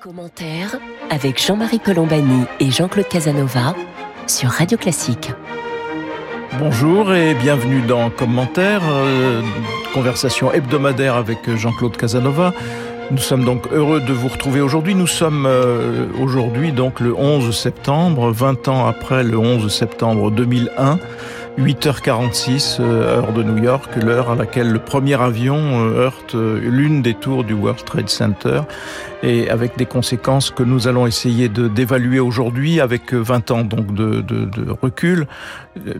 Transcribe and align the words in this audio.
Commentaire 0.00 0.78
avec 1.10 1.44
Jean-Marie 1.44 1.78
Colombani 1.78 2.44
et 2.58 2.70
Jean-Claude 2.70 3.08
Casanova 3.08 3.74
sur 4.26 4.48
Radio 4.48 4.78
Classique. 4.78 5.30
Bonjour 6.58 7.12
et 7.12 7.34
bienvenue 7.34 7.82
dans 7.82 8.08
Commentaire, 8.08 8.80
euh, 8.90 9.42
conversation 9.92 10.52
hebdomadaire 10.52 11.16
avec 11.16 11.54
Jean-Claude 11.54 11.98
Casanova. 11.98 12.54
Nous 13.10 13.18
sommes 13.18 13.44
donc 13.44 13.66
heureux 13.72 14.00
de 14.00 14.12
vous 14.14 14.28
retrouver 14.28 14.62
aujourd'hui. 14.62 14.94
Nous 14.94 15.06
sommes 15.06 15.44
euh, 15.44 16.06
aujourd'hui 16.18 16.72
donc 16.72 17.00
le 17.00 17.14
11 17.14 17.54
septembre, 17.54 18.30
20 18.30 18.68
ans 18.68 18.86
après 18.86 19.22
le 19.22 19.36
11 19.36 19.70
septembre 19.70 20.30
2001. 20.30 20.98
8h46, 21.60 22.78
euh, 22.80 23.18
heure 23.18 23.32
de 23.34 23.42
New 23.42 23.62
York, 23.62 23.90
l'heure 24.02 24.30
à 24.30 24.34
laquelle 24.34 24.72
le 24.72 24.78
premier 24.78 25.20
avion 25.20 25.58
euh, 25.58 26.04
heurte 26.04 26.34
euh, 26.34 26.58
l'une 26.58 27.02
des 27.02 27.12
tours 27.12 27.44
du 27.44 27.52
World 27.52 27.84
Trade 27.84 28.08
Center 28.08 28.62
et 29.22 29.50
avec 29.50 29.76
des 29.76 29.84
conséquences 29.84 30.50
que 30.50 30.62
nous 30.62 30.88
allons 30.88 31.06
essayer 31.06 31.50
d'évaluer 31.50 32.20
aujourd'hui 32.20 32.80
avec 32.80 33.12
20 33.12 33.50
ans 33.50 33.64
donc 33.64 33.92
de, 33.92 34.22
de, 34.22 34.70
recul, 34.70 35.26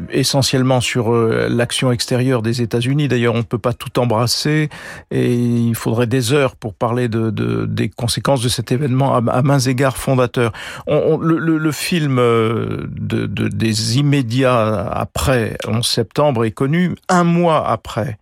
essentiellement 0.08 0.80
sur 0.80 1.12
l'action 1.12 1.92
extérieure 1.92 2.40
des 2.40 2.62
États-Unis. 2.62 3.08
D'ailleurs, 3.08 3.34
on 3.34 3.38
ne 3.38 3.42
peut 3.42 3.58
pas 3.58 3.74
tout 3.74 3.98
embrasser 3.98 4.70
et 5.10 5.34
il 5.34 5.74
faudrait 5.74 6.06
des 6.06 6.32
heures 6.32 6.56
pour 6.56 6.72
parler 6.72 7.08
de, 7.08 7.28
de 7.28 7.66
des 7.66 7.90
conséquences 7.90 8.40
de 8.40 8.48
cet 8.48 8.72
événement 8.72 9.14
à, 9.14 9.42
mains 9.42 9.58
égards 9.58 9.98
fondateurs. 9.98 10.52
On, 10.86 11.18
le, 11.18 11.72
film 11.72 12.16
de, 12.16 13.26
des 13.26 13.98
immédiats 13.98 14.88
après 14.90 15.49
11 15.66 15.86
septembre 15.86 16.44
est 16.44 16.50
connu 16.50 16.94
un 17.08 17.24
mois 17.24 17.66
après 17.68 18.18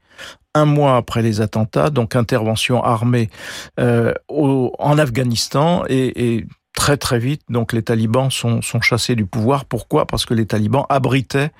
un 0.55 0.64
mois 0.64 0.96
après 0.96 1.23
les 1.23 1.41
attentats, 1.41 1.91
donc 1.91 2.16
intervention 2.16 2.82
armée 2.82 3.30
euh, 3.78 4.12
en 4.28 4.98
Afghanistan 4.98 5.84
et 5.88 6.46
très 6.78 6.96
très 6.96 7.18
vite, 7.18 7.42
donc 7.48 7.73
les 7.73 7.82
talibans 7.82 8.30
sont, 8.30 8.62
sont 8.62 8.80
chassés 8.80 9.16
du 9.16 9.27
pouvoir. 9.27 9.65
Pourquoi? 9.65 10.07
Parce 10.07 10.24
que 10.24 10.32
les 10.32 10.46
talibans 10.46 10.87
abritaient 10.88 11.51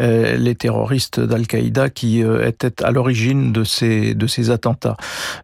euh, 0.00 0.36
les 0.36 0.56
terroristes 0.56 1.20
d'Al-Qaïda 1.20 1.88
qui 1.88 2.24
euh, 2.24 2.48
étaient 2.48 2.82
à 2.82 2.90
l'origine 2.90 3.52
de 3.52 3.62
ces, 3.62 4.12
de 4.12 4.26
ces 4.26 4.50
attentats. 4.50 4.96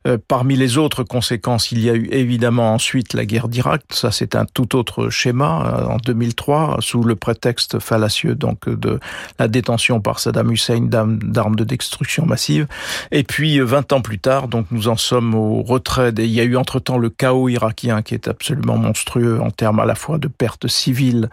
Euh, 0.09 0.19
parmi 0.27 0.57
les 0.57 0.77
autres 0.77 1.05
conséquences, 1.05 1.71
il 1.71 1.85
y 1.85 1.89
a 1.89 1.95
eu 1.95 2.09
évidemment 2.11 2.75
ensuite 2.75 3.15
la 3.15 3.25
guerre 3.25 3.47
d'Irak. 3.47 3.83
Ça, 3.91 4.11
c'est 4.11 4.35
un 4.35 4.45
tout 4.45 4.77
autre 4.77 5.09
schéma 5.09 5.87
en 5.89 5.99
2003, 5.99 6.79
sous 6.81 7.05
le 7.05 7.15
prétexte 7.15 7.79
fallacieux 7.79 8.35
donc 8.35 8.69
de 8.69 8.99
la 9.39 9.47
détention 9.47 10.01
par 10.01 10.19
Saddam 10.19 10.51
Hussein 10.51 10.81
d'armes 10.81 11.55
de 11.55 11.63
destruction 11.63 12.27
massive. 12.27 12.67
Et 13.13 13.23
puis, 13.23 13.61
20 13.61 13.93
ans 13.93 14.01
plus 14.01 14.19
tard, 14.19 14.49
donc 14.49 14.67
nous 14.73 14.89
en 14.89 14.97
sommes 14.97 15.37
au 15.37 15.63
retrait. 15.63 16.11
Des... 16.11 16.25
Il 16.25 16.33
y 16.33 16.41
a 16.41 16.45
eu 16.45 16.57
entre-temps 16.57 16.99
le 16.99 17.09
chaos 17.09 17.49
irakien 17.49 18.03
qui 18.03 18.15
est 18.15 18.27
absolument 18.27 18.77
monstrueux 18.77 18.96
monstrueux 18.97 19.41
en 19.43 19.51
termes 19.51 19.79
à 19.79 19.85
la 19.85 19.95
fois 19.95 20.17
de 20.17 20.29
pertes 20.29 20.69
civiles 20.69 21.29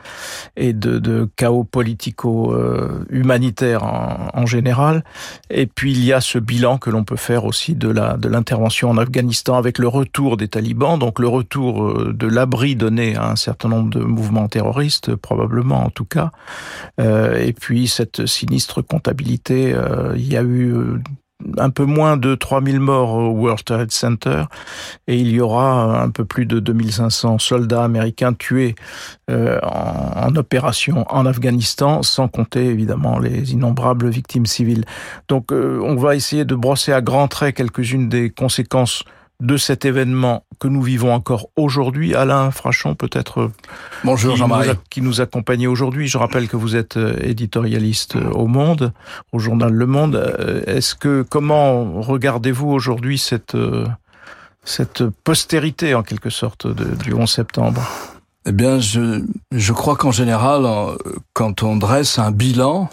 et 0.58 0.73
de, 0.73 1.30
chaos 1.38 1.64
politico-humanitaire 1.64 3.83
en, 3.83 4.28
en, 4.33 4.45
général. 4.45 5.06
Et 5.50 5.66
puis 5.66 5.94
il 5.94 6.03
y 6.03 6.11
a 6.11 6.19
ce 6.19 6.39
bilan 6.39 6.78
que 6.78 6.89
l'on 6.89 7.06
peut 7.06 7.16
faire 7.16 7.45
aussi 7.45 7.75
de 7.75 7.88
la 7.88 8.17
de 8.17 8.28
l'intervention 8.28 8.89
en 8.89 8.97
Afghanistan 8.97 9.58
avec 9.58 9.78
le 9.78 9.88
retour 9.88 10.36
des 10.36 10.50
talibans, 10.50 11.00
donc 11.00 11.19
le 11.19 11.30
retour 11.30 11.86
euh, 11.86 12.14
de 12.14 12.28
l'abri 12.28 12.75
donné 12.75 13.16
à 13.16 13.30
un 13.30 13.38
certain 13.38 13.69
nombre 13.69 13.89
de 13.89 14.00
mouvements 14.00 14.50
terroristes, 14.50 15.16
probablement 15.16 15.86
en 15.86 15.89
tout 15.89 16.06
cas. 16.06 16.31
Euh, 17.00 17.39
et 17.39 17.53
puis 17.53 17.88
cette 17.88 18.25
sinistre 18.25 18.81
comptabilité, 18.81 19.73
euh, 19.73 20.14
il 20.17 20.31
y 20.31 20.36
a 20.36 20.44
eu 20.44 20.73
un 21.58 21.69
peu 21.69 21.86
moins 21.86 22.17
de 22.17 22.36
3000 22.36 22.80
morts 22.80 23.13
au 23.13 23.30
World 23.30 23.63
Trade 23.63 23.91
Center 23.91 24.44
et 25.08 25.17
il 25.17 25.31
y 25.31 25.39
aura 25.39 26.02
un 26.02 26.09
peu 26.09 26.25
plus 26.25 26.45
de 26.45 26.59
2500 26.59 27.39
soldats 27.39 27.83
américains 27.83 28.33
tués 28.33 28.75
euh, 29.30 29.59
en, 29.63 30.35
opération 30.35 31.05
en 31.09 31.25
Afghanistan, 31.25 32.02
sans 32.02 32.27
compter 32.27 32.66
évidemment 32.66 33.19
les 33.19 33.53
innombrables 33.53 34.09
victimes 34.09 34.45
civiles. 34.45 34.85
Donc 35.28 35.51
euh, 35.51 35.79
on 35.84 35.95
va 35.95 36.16
essayer 36.16 36.45
de 36.45 36.56
brosser 36.56 36.91
à 36.91 37.01
grands 37.01 37.28
traits 37.28 37.56
quelques-unes 37.56 38.09
des 38.09 38.29
conséquences 38.29 39.03
de 39.43 39.57
cet 39.57 39.83
événement 39.83 40.45
que 40.57 40.69
nous 40.69 40.81
vivons 40.81 41.13
encore 41.13 41.49
aujourd'hui. 41.57 42.15
Alain 42.15 42.49
Frachon, 42.49 42.95
peut-être 42.95 43.51
Bonjour 44.05 44.37
Jean-Marie. 44.37 44.69
Qui 44.89 45.01
nous 45.01 45.19
accompagne 45.19 45.67
aujourd'hui. 45.67 46.07
Je 46.07 46.17
rappelle 46.17 46.47
que 46.47 46.55
vous 46.55 46.77
êtes 46.77 46.97
éditorialiste 47.21 48.15
au 48.15 48.47
Monde, 48.47 48.93
au 49.33 49.39
journal 49.39 49.71
Le 49.73 49.85
Monde. 49.85 50.63
Est-ce 50.65 50.95
que, 50.95 51.25
comment 51.29 52.01
regardez-vous 52.01 52.69
aujourd'hui 52.69 53.17
cette, 53.17 53.57
cette 54.63 55.03
postérité, 55.25 55.93
en 55.93 56.03
quelque 56.03 56.29
sorte, 56.29 56.65
de, 56.65 56.95
du 57.03 57.13
11 57.13 57.29
septembre? 57.29 57.81
Eh 58.45 58.53
bien, 58.53 58.79
je, 58.79 59.23
je 59.51 59.73
crois 59.73 59.97
qu'en 59.97 60.11
général, 60.11 60.65
quand 61.33 61.63
on 61.63 61.75
dresse 61.75 62.17
un 62.17 62.31
bilan, 62.31 62.89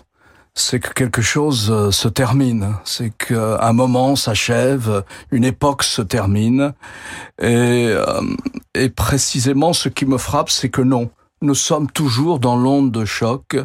c'est 0.55 0.81
que 0.81 0.93
quelque 0.93 1.23
chose 1.23 1.91
se 1.91 2.09
termine, 2.09 2.75
c'est 2.85 3.11
qu'un 3.11 3.73
moment 3.73 4.17
s'achève, 4.17 5.05
une 5.31 5.45
époque 5.45 5.83
se 5.83 6.03
termine, 6.03 6.73
et, 7.41 7.95
et 8.75 8.89
précisément 8.91 9.73
ce 9.73 9.89
qui 9.89 10.07
me 10.07 10.19
frappe, 10.19 10.51
c'est 10.51 10.69
que 10.69 10.83
non, 10.83 11.11
nous 11.43 11.55
sommes 11.55 11.91
toujours 11.91 12.39
dans 12.41 12.57
l'onde 12.57 12.91
de 12.91 13.05
choc 13.05 13.57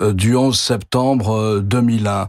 du 0.00 0.36
11 0.36 0.58
septembre 0.58 1.60
2001. 1.60 2.28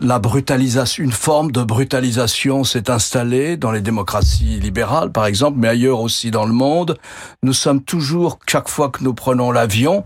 La 0.00 0.18
brutalisation, 0.18 1.02
une 1.02 1.12
forme 1.12 1.50
de 1.50 1.62
brutalisation 1.62 2.64
s'est 2.64 2.90
installée 2.90 3.56
dans 3.56 3.72
les 3.72 3.80
démocraties 3.80 4.60
libérales, 4.60 5.10
par 5.10 5.26
exemple, 5.26 5.58
mais 5.58 5.68
ailleurs 5.68 6.00
aussi 6.00 6.30
dans 6.30 6.44
le 6.44 6.52
monde. 6.52 6.98
Nous 7.42 7.52
sommes 7.52 7.82
toujours, 7.82 8.38
chaque 8.46 8.68
fois 8.68 8.90
que 8.90 9.02
nous 9.02 9.14
prenons 9.14 9.50
l'avion, 9.50 10.04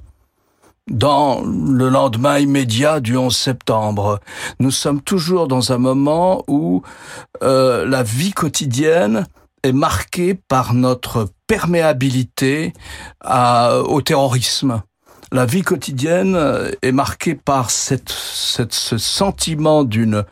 dans 0.91 1.43
le 1.43 1.88
lendemain 1.88 2.38
immédiat 2.38 3.00
du 3.00 3.16
11 3.16 3.34
septembre. 3.34 4.20
Nous 4.59 4.70
sommes 4.70 5.00
toujours 5.00 5.48
dans 5.48 5.72
un 5.72 5.78
moment 5.78 6.43
où 6.48 6.82
euh, 7.43 7.87
la 7.87 8.03
vie 8.03 8.32
quotidienne 8.32 9.26
est 9.62 9.72
marquée 9.72 10.34
par 10.34 10.75
notre 10.75 11.28
perméabilité 11.47 12.72
à, 13.20 13.78
au 13.78 14.03
terrorisme. 14.03 14.82
La 15.31 15.47
vie 15.47 15.62
quotidienne 15.62 16.38
est 16.82 16.93
marquée 16.93 17.34
par 17.34 17.70
cette, 17.70 18.10
cette, 18.10 18.75
ce 18.75 18.99
sentiment 18.99 19.82
d'une 19.84 20.25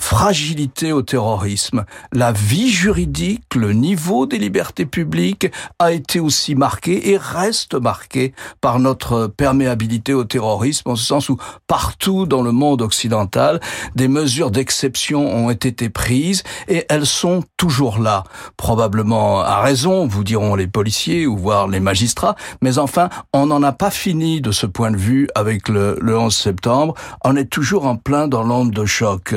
fragilité 0.00 0.92
au 0.92 1.02
terrorisme. 1.02 1.84
La 2.12 2.32
vie 2.32 2.70
juridique, 2.70 3.54
le 3.54 3.72
niveau 3.72 4.26
des 4.26 4.38
libertés 4.38 4.86
publiques 4.86 5.48
a 5.78 5.92
été 5.92 6.20
aussi 6.20 6.54
marqué 6.54 7.10
et 7.10 7.16
reste 7.16 7.74
marqué 7.74 8.32
par 8.60 8.78
notre 8.78 9.26
perméabilité 9.26 10.14
au 10.14 10.24
terrorisme, 10.24 10.90
en 10.90 10.96
ce 10.96 11.04
sens 11.04 11.28
où 11.28 11.36
partout 11.66 12.26
dans 12.26 12.42
le 12.42 12.52
monde 12.52 12.82
occidental, 12.82 13.60
des 13.94 14.08
mesures 14.08 14.50
d'exception 14.50 15.26
ont 15.26 15.50
été 15.50 15.88
prises 15.88 16.42
et 16.68 16.86
elles 16.88 17.06
sont 17.06 17.44
toujours 17.56 17.98
là. 17.98 18.24
Probablement 18.56 19.40
à 19.40 19.60
raison, 19.60 20.06
vous 20.06 20.24
diront 20.24 20.54
les 20.54 20.66
policiers 20.66 21.26
ou 21.26 21.36
voire 21.36 21.68
les 21.68 21.80
magistrats, 21.80 22.36
mais 22.62 22.78
enfin, 22.78 23.08
on 23.32 23.46
n'en 23.46 23.62
a 23.62 23.72
pas 23.72 23.90
fini 23.90 24.40
de 24.40 24.52
ce 24.52 24.66
point 24.66 24.90
de 24.90 24.96
vue 24.96 25.28
avec 25.34 25.68
le, 25.68 25.98
le 26.00 26.18
11 26.18 26.34
septembre. 26.34 26.94
On 27.24 27.36
est 27.36 27.50
toujours 27.50 27.86
en 27.86 27.96
plein 27.96 28.28
dans 28.28 28.42
l'onde 28.42 28.70
de 28.70 28.86
choc. 28.86 29.34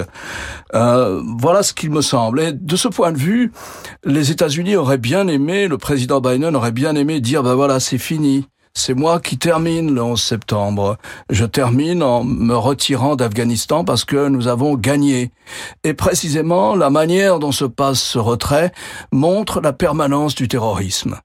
Euh, 0.74 1.22
voilà 1.40 1.64
ce 1.64 1.74
qu'il 1.74 1.92
me 1.92 2.02
semble. 2.02 2.42
Et 2.42 2.52
de 2.54 2.76
ce 2.76 2.88
point 2.88 3.12
de 3.12 3.18
vue, 3.18 3.52
les 4.04 4.32
États-Unis 4.32 4.76
auraient 4.76 4.98
bien 4.98 5.28
aimé, 5.28 5.68
le 5.68 5.78
président 5.78 6.22
Biden 6.22 6.56
aurait 6.56 6.72
bien 6.72 6.96
aimé 6.96 7.20
dire, 7.20 7.44
ben 7.44 7.56
voilà, 7.56 7.80
c'est 7.80 7.98
fini. 7.98 8.48
C'est 8.74 8.94
moi 8.94 9.20
qui 9.20 9.38
termine 9.38 9.94
le 9.94 10.02
11 10.02 10.22
septembre. 10.22 10.98
Je 11.30 11.44
termine 11.44 12.02
en 12.02 12.24
me 12.24 12.56
retirant 12.56 13.18
d'Afghanistan 13.18 13.84
parce 13.84 14.06
que 14.06 14.30
nous 14.30 14.48
avons 14.48 14.76
gagné. 14.76 15.32
Et 15.84 15.94
précisément, 15.94 16.76
la 16.76 16.90
manière 16.90 17.40
dont 17.40 17.52
se 17.52 17.66
passe 17.66 18.02
ce 18.02 18.18
retrait 18.18 18.72
montre 19.12 19.60
la 19.60 19.74
permanence 19.74 20.36
du 20.36 20.48
terrorisme. 20.48 21.20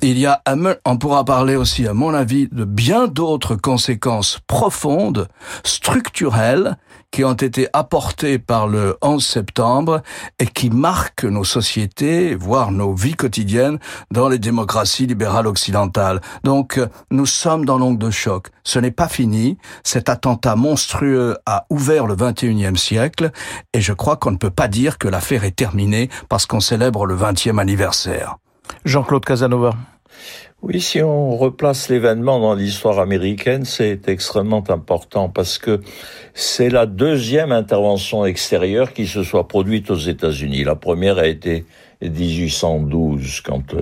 Il 0.00 0.18
y 0.18 0.26
a, 0.26 0.42
on 0.84 0.96
pourra 0.96 1.24
parler 1.24 1.56
aussi, 1.56 1.86
à 1.86 1.92
mon 1.92 2.14
avis, 2.14 2.48
de 2.50 2.64
bien 2.64 3.08
d'autres 3.08 3.56
conséquences 3.56 4.38
profondes, 4.46 5.28
structurelles, 5.64 6.76
qui 7.16 7.24
ont 7.24 7.32
été 7.32 7.66
apportées 7.72 8.38
par 8.38 8.68
le 8.68 8.98
11 9.00 9.24
septembre 9.24 10.02
et 10.38 10.44
qui 10.44 10.68
marquent 10.68 11.24
nos 11.24 11.44
sociétés, 11.44 12.34
voire 12.34 12.72
nos 12.72 12.92
vies 12.92 13.14
quotidiennes 13.14 13.78
dans 14.10 14.28
les 14.28 14.38
démocraties 14.38 15.06
libérales 15.06 15.46
occidentales. 15.46 16.20
Donc, 16.44 16.78
nous 17.10 17.24
sommes 17.24 17.64
dans 17.64 17.78
l'ongle 17.78 17.96
de 17.96 18.10
choc. 18.10 18.48
Ce 18.64 18.78
n'est 18.78 18.90
pas 18.90 19.08
fini. 19.08 19.56
Cet 19.82 20.10
attentat 20.10 20.56
monstrueux 20.56 21.38
a 21.46 21.64
ouvert 21.70 22.06
le 22.06 22.16
21e 22.16 22.76
siècle 22.76 23.30
et 23.72 23.80
je 23.80 23.94
crois 23.94 24.16
qu'on 24.16 24.32
ne 24.32 24.36
peut 24.36 24.50
pas 24.50 24.68
dire 24.68 24.98
que 24.98 25.08
l'affaire 25.08 25.44
est 25.44 25.56
terminée 25.56 26.10
parce 26.28 26.44
qu'on 26.44 26.60
célèbre 26.60 27.06
le 27.06 27.16
20e 27.16 27.58
anniversaire. 27.58 28.36
Jean-Claude 28.84 29.24
Casanova. 29.24 29.70
Oui, 30.62 30.80
si 30.80 31.02
on 31.02 31.36
replace 31.36 31.90
l'événement 31.90 32.40
dans 32.40 32.54
l'histoire 32.54 32.98
américaine, 32.98 33.66
c'est 33.66 34.08
extrêmement 34.08 34.64
important 34.68 35.28
parce 35.28 35.58
que 35.58 35.80
c'est 36.32 36.70
la 36.70 36.86
deuxième 36.86 37.52
intervention 37.52 38.24
extérieure 38.24 38.94
qui 38.94 39.06
se 39.06 39.22
soit 39.22 39.48
produite 39.48 39.90
aux 39.90 39.98
États-Unis. 39.98 40.64
La 40.64 40.74
première 40.74 41.18
a 41.18 41.26
été 41.26 41.66
1812 42.00 43.42
quand 43.42 43.74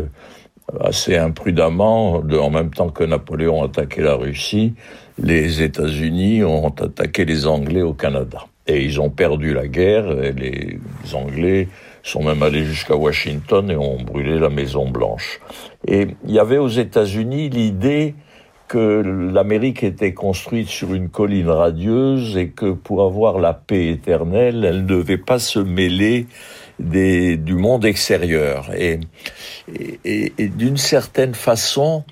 assez 0.80 1.16
imprudemment, 1.16 2.14
en 2.16 2.50
même 2.50 2.70
temps 2.70 2.90
que 2.90 3.04
Napoléon 3.04 3.62
attaquait 3.62 4.02
la 4.02 4.14
Russie, 4.14 4.74
les 5.18 5.62
États-Unis 5.62 6.42
ont 6.42 6.68
attaqué 6.68 7.24
les 7.24 7.46
Anglais 7.46 7.82
au 7.82 7.94
Canada. 7.94 8.46
Et 8.66 8.82
ils 8.82 9.00
ont 9.00 9.10
perdu 9.10 9.54
la 9.54 9.68
guerre, 9.68 10.10
et 10.10 10.32
les 10.32 10.80
Anglais 11.14 11.68
sont 12.02 12.22
même 12.22 12.42
allés 12.42 12.64
jusqu'à 12.64 12.96
Washington 12.96 13.70
et 13.70 13.76
ont 13.76 14.02
brûlé 14.02 14.38
la 14.38 14.48
Maison 14.48 14.88
Blanche. 14.88 15.38
Et 15.86 16.08
il 16.24 16.30
y 16.30 16.38
avait 16.38 16.58
aux 16.58 16.68
États-Unis 16.68 17.50
l'idée 17.50 18.14
que 18.68 19.02
l'Amérique 19.32 19.82
était 19.84 20.14
construite 20.14 20.68
sur 20.68 20.94
une 20.94 21.08
colline 21.08 21.48
radieuse 21.48 22.36
et 22.36 22.48
que 22.48 22.72
pour 22.72 23.04
avoir 23.04 23.38
la 23.38 23.52
paix 23.52 23.88
éternelle, 23.88 24.64
elle 24.64 24.82
ne 24.82 24.86
devait 24.86 25.18
pas 25.18 25.38
se 25.38 25.58
mêler 25.58 26.26
du 26.78 27.54
monde 27.54 27.84
extérieur. 27.84 28.70
Et, 28.74 28.98
d'une 30.38 30.76
certaine 30.76 31.34
façon, 31.34 32.04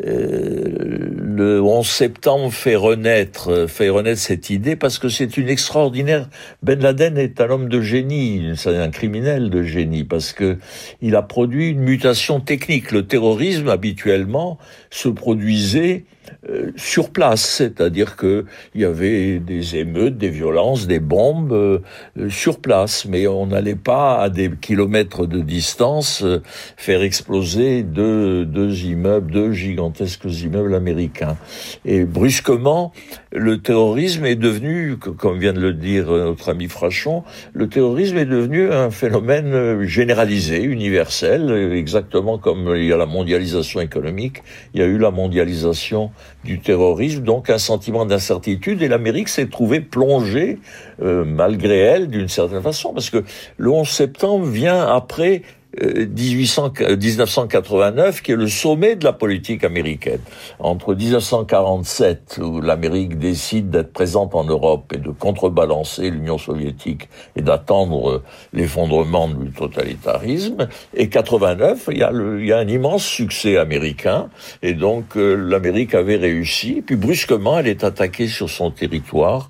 le 0.00 1.60
11 1.60 1.86
septembre 1.86 2.52
fait 2.52 2.76
renaître, 2.76 3.66
fait 3.68 3.88
renaître 3.88 4.20
cette 4.20 4.50
idée 4.50 4.76
parce 4.76 4.98
que 4.98 5.08
c'est 5.08 5.36
une 5.36 5.48
extraordinaire. 5.48 6.28
Ben 6.62 6.80
Laden 6.80 7.18
est 7.18 7.40
un 7.40 7.50
homme 7.50 7.68
de 7.68 7.80
génie, 7.80 8.52
c'est 8.56 8.76
un 8.76 8.90
criminel 8.90 9.50
de 9.50 9.62
génie 9.62 10.04
parce 10.04 10.32
que 10.32 10.58
il 11.02 11.16
a 11.16 11.22
produit 11.22 11.70
une 11.70 11.80
mutation 11.80 12.40
technique. 12.40 12.92
Le 12.92 13.06
terrorisme 13.06 13.68
habituellement 13.68 14.58
se 14.90 15.08
produisait 15.08 16.04
euh, 16.48 16.70
sur 16.76 17.10
place, 17.10 17.42
c'est-à-dire 17.42 18.16
que 18.16 18.44
il 18.74 18.82
y 18.82 18.84
avait 18.84 19.38
des 19.38 19.76
émeutes, 19.76 20.16
des 20.16 20.30
violences, 20.30 20.86
des 20.86 21.00
bombes 21.00 21.52
euh, 21.52 21.80
sur 22.28 22.60
place, 22.60 23.06
mais 23.06 23.26
on 23.26 23.46
n'allait 23.46 23.74
pas 23.74 24.20
à 24.20 24.28
des 24.28 24.50
kilomètres 24.50 25.26
de 25.26 25.40
distance 25.40 26.22
euh, 26.22 26.40
faire 26.76 27.02
exploser 27.02 27.82
deux, 27.82 28.44
deux 28.44 28.84
immeubles, 28.84 29.30
deux 29.30 29.52
gigantesques 29.52 30.24
immeubles 30.24 30.74
américains. 30.74 31.36
Et 31.84 32.04
brusquement, 32.04 32.92
le 33.32 33.60
terrorisme 33.60 34.24
est 34.24 34.36
devenu, 34.36 34.96
comme 34.96 35.38
vient 35.38 35.52
de 35.52 35.60
le 35.60 35.72
dire 35.72 36.06
notre 36.08 36.50
ami 36.50 36.68
Frachon, 36.68 37.24
le 37.52 37.68
terrorisme 37.68 38.16
est 38.16 38.26
devenu 38.26 38.72
un 38.72 38.90
phénomène 38.90 39.82
généralisé, 39.82 40.62
universel, 40.62 41.50
exactement 41.74 42.38
comme 42.38 42.74
il 42.76 42.84
y 42.84 42.92
a 42.92 42.96
la 42.96 43.06
mondialisation 43.06 43.80
économique, 43.80 44.42
il 44.74 44.80
y 44.80 44.82
a 44.82 44.86
eu 44.86 44.98
la 44.98 45.10
mondialisation 45.10 46.10
du 46.44 46.60
terrorisme, 46.60 47.22
donc 47.22 47.50
un 47.50 47.58
sentiment 47.58 48.06
d'incertitude, 48.06 48.82
et 48.82 48.88
l'Amérique 48.88 49.28
s'est 49.28 49.48
trouvée 49.48 49.80
plongée, 49.80 50.58
euh, 51.02 51.24
malgré 51.24 51.78
elle, 51.78 52.08
d'une 52.08 52.28
certaine 52.28 52.62
façon, 52.62 52.92
parce 52.92 53.10
que 53.10 53.24
le 53.56 53.70
11 53.70 53.88
septembre 53.88 54.46
vient 54.46 54.86
après 54.86 55.42
1989, 55.76 58.22
qui 58.22 58.32
est 58.32 58.36
le 58.36 58.48
sommet 58.48 58.96
de 58.96 59.04
la 59.04 59.12
politique 59.12 59.64
américaine. 59.64 60.20
Entre 60.58 60.94
1947, 60.94 62.40
où 62.42 62.62
l'Amérique 62.62 63.18
décide 63.18 63.68
d'être 63.68 63.92
présente 63.92 64.34
en 64.34 64.44
Europe 64.44 64.90
et 64.94 64.98
de 64.98 65.10
contrebalancer 65.10 66.10
l'Union 66.10 66.38
soviétique 66.38 67.10
et 67.36 67.42
d'attendre 67.42 68.22
l'effondrement 68.54 69.28
du 69.28 69.50
totalitarisme, 69.50 70.68
et 70.94 71.10
89, 71.10 71.90
il 71.90 71.98
y, 71.98 72.02
a 72.02 72.12
il 72.12 72.46
y 72.46 72.52
a 72.52 72.58
un 72.58 72.68
immense 72.68 73.04
succès 73.04 73.58
américain, 73.58 74.30
et 74.62 74.72
donc 74.72 75.16
euh, 75.16 75.34
l'Amérique 75.34 75.94
avait 75.94 76.16
réussi, 76.16 76.82
puis 76.84 76.96
brusquement, 76.96 77.58
elle 77.58 77.68
est 77.68 77.84
attaquée 77.84 78.26
sur 78.26 78.48
son 78.48 78.70
territoire, 78.70 79.48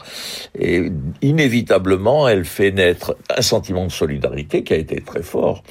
et 0.59 0.91
inévitablement, 1.23 2.29
elle 2.29 2.45
fait 2.45 2.73
naître 2.73 3.17
un 3.35 3.43
sentiment 3.43 3.87
de 3.87 3.93
solidarité 3.93 4.65
qui 4.65 4.75
a 4.75 4.77
été 4.77 5.01
très 5.01 5.23
fort 5.23 5.63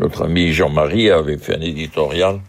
notre 0.00 0.22
ami 0.22 0.52
Jean-Marie 0.52 1.10
avait 1.10 1.38
fait 1.38 1.56
un 1.56 1.60
éditorial 1.60 2.40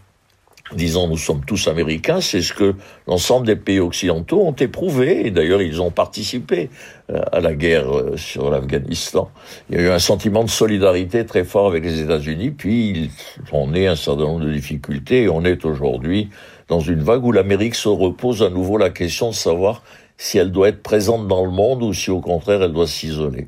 disant 0.76 1.08
nous 1.08 1.18
sommes 1.18 1.44
tous 1.46 1.68
américains, 1.68 2.22
c'est 2.22 2.42
ce 2.42 2.54
que 2.54 2.76
l'ensemble 3.08 3.46
des 3.46 3.56
pays 3.56 3.80
occidentaux 3.80 4.42
ont 4.42 4.54
éprouvé, 4.54 5.28
et 5.28 5.32
d'ailleurs 5.32 5.62
ils 5.62 5.82
ont 5.82 5.92
participé 5.92 6.70
euh, 7.12 7.22
à 7.32 7.40
la 7.42 7.54
guerre 7.54 7.96
euh, 7.96 8.18
sur 8.18 8.50
l'Afghanistan. 8.50 9.30
Il 9.70 9.78
y 9.78 9.80
a 9.80 9.84
eu 9.84 9.90
un 9.90 10.00
sentiment 10.00 10.44
de 10.44 10.50
solidarité 10.50 11.26
très 11.26 11.44
fort 11.44 11.68
avec 11.68 11.84
les 11.84 12.02
États-Unis, 12.02 12.52
puis 12.52 13.12
on 13.52 13.74
est 13.74 13.88
un 13.88 13.96
certain 13.96 14.24
nombre 14.24 14.46
de 14.46 14.54
difficultés, 14.54 15.24
et 15.24 15.30
on 15.30 15.44
est 15.44 15.66
aujourd'hui 15.66 16.30
dans 16.68 16.80
une 16.80 17.04
vague 17.04 17.24
où 17.24 17.32
l'Amérique 17.32 17.76
se 17.76 17.90
repose 17.90 18.42
à 18.42 18.50
nouveau 18.50 18.78
la 18.78 18.90
question 18.90 19.30
de 19.30 19.36
savoir 19.36 19.84
si 20.18 20.38
elle 20.38 20.52
doit 20.52 20.70
être 20.70 20.82
présente 20.82 21.28
dans 21.28 21.44
le 21.46 21.52
monde 21.52 21.84
ou 21.84 21.94
si 21.94 22.10
au 22.10 22.22
contraire 22.22 22.64
elle 22.64 22.74
doit 22.74 22.88
s'isoler. 22.88 23.48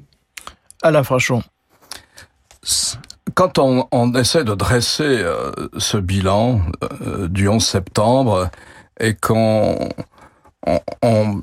Alain 0.81 1.03
Frachon 1.03 1.41
quand 3.35 3.59
on, 3.59 3.87
on, 3.91 4.13
essaie 4.15 4.43
de 4.43 4.55
dresser 4.55 5.03
euh, 5.03 5.51
ce 5.77 5.97
bilan 5.97 6.61
euh, 7.01 7.27
du 7.27 7.47
11 7.47 7.63
septembre 7.63 8.49
et 8.99 9.13
qu'on 9.13 9.89
on, 10.65 10.79
on, 11.03 11.41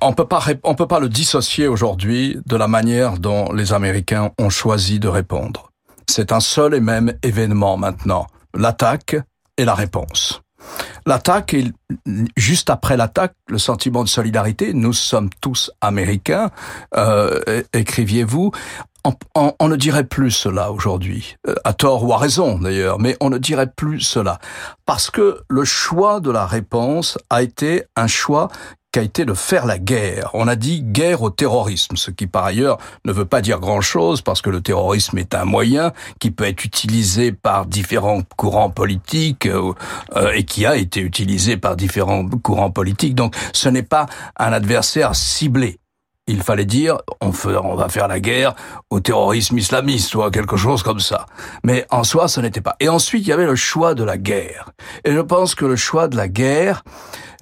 on 0.00 0.12
peut 0.12 0.26
pas 0.26 0.42
on 0.62 0.74
peut 0.74 0.86
pas 0.86 1.00
le 1.00 1.08
dissocier 1.08 1.68
aujourd'hui 1.68 2.38
de 2.46 2.56
la 2.56 2.68
manière 2.68 3.18
dont 3.18 3.52
les 3.52 3.72
Américains 3.72 4.30
ont 4.38 4.50
choisi 4.50 5.00
de 5.00 5.08
répondre. 5.08 5.70
C'est 6.08 6.32
un 6.32 6.40
seul 6.40 6.74
et 6.74 6.80
même 6.80 7.12
événement 7.22 7.76
maintenant, 7.76 8.26
l'attaque 8.54 9.16
et 9.56 9.64
la 9.64 9.74
réponse. 9.74 10.40
L'attaque, 11.06 11.52
et 11.52 11.70
juste 12.36 12.70
après 12.70 12.96
l'attaque, 12.96 13.34
le 13.48 13.58
sentiment 13.58 14.02
de 14.02 14.08
solidarité, 14.08 14.72
nous 14.72 14.94
sommes 14.94 15.28
tous 15.40 15.70
américains, 15.82 16.50
euh, 16.96 17.62
écriviez-vous, 17.74 18.52
on, 19.34 19.68
ne 19.68 19.76
dirait 19.76 20.04
plus 20.04 20.30
cela 20.30 20.72
aujourd'hui, 20.72 21.36
euh, 21.46 21.54
à 21.64 21.72
tort 21.72 22.04
ou 22.04 22.12
à 22.12 22.18
raison 22.18 22.58
d'ailleurs, 22.58 22.98
mais 22.98 23.16
on 23.20 23.30
ne 23.30 23.38
dirait 23.38 23.70
plus 23.70 24.00
cela, 24.00 24.38
parce 24.86 25.10
que 25.10 25.42
le 25.48 25.64
choix 25.64 26.20
de 26.20 26.30
la 26.30 26.46
réponse 26.46 27.18
a 27.30 27.42
été 27.42 27.84
un 27.96 28.06
choix 28.06 28.48
qui 28.94 29.00
a 29.00 29.02
été 29.02 29.24
de 29.24 29.34
faire 29.34 29.66
la 29.66 29.76
guerre. 29.76 30.30
On 30.34 30.46
a 30.46 30.54
dit 30.54 30.80
guerre 30.80 31.22
au 31.22 31.30
terrorisme, 31.30 31.96
ce 31.96 32.12
qui 32.12 32.28
par 32.28 32.44
ailleurs 32.44 32.78
ne 33.04 33.10
veut 33.10 33.24
pas 33.24 33.40
dire 33.40 33.58
grand-chose 33.58 34.22
parce 34.22 34.40
que 34.40 34.50
le 34.50 34.60
terrorisme 34.60 35.18
est 35.18 35.34
un 35.34 35.44
moyen 35.44 35.92
qui 36.20 36.30
peut 36.30 36.44
être 36.44 36.64
utilisé 36.64 37.32
par 37.32 37.66
différents 37.66 38.22
courants 38.36 38.70
politiques 38.70 39.46
euh, 39.46 39.72
euh, 40.14 40.30
et 40.30 40.44
qui 40.44 40.64
a 40.64 40.76
été 40.76 41.00
utilisé 41.00 41.56
par 41.56 41.74
différents 41.74 42.24
courants 42.24 42.70
politiques. 42.70 43.16
Donc 43.16 43.34
ce 43.52 43.68
n'est 43.68 43.82
pas 43.82 44.06
un 44.38 44.52
adversaire 44.52 45.16
ciblé 45.16 45.80
il 46.26 46.42
fallait 46.42 46.64
dire 46.64 46.98
on, 47.20 47.30
va 47.30 47.88
faire 47.88 48.08
la 48.08 48.20
guerre 48.20 48.54
au 48.90 49.00
terrorisme 49.00 49.58
islamiste 49.58 50.14
ou 50.14 50.28
quelque 50.30 50.56
chose 50.56 50.82
comme 50.82 51.00
ça. 51.00 51.26
Mais 51.64 51.86
en 51.90 52.04
soi, 52.04 52.28
ce 52.28 52.40
n'était 52.40 52.60
pas. 52.60 52.76
Et 52.80 52.88
ensuite, 52.88 53.26
il 53.26 53.28
y 53.28 53.32
avait 53.32 53.46
le 53.46 53.56
choix 53.56 53.94
de 53.94 54.04
la 54.04 54.16
guerre. 54.16 54.70
Et 55.04 55.12
je 55.12 55.20
pense 55.20 55.54
que 55.54 55.64
le 55.66 55.76
choix 55.76 56.08
de 56.08 56.16
la 56.16 56.28
guerre, 56.28 56.82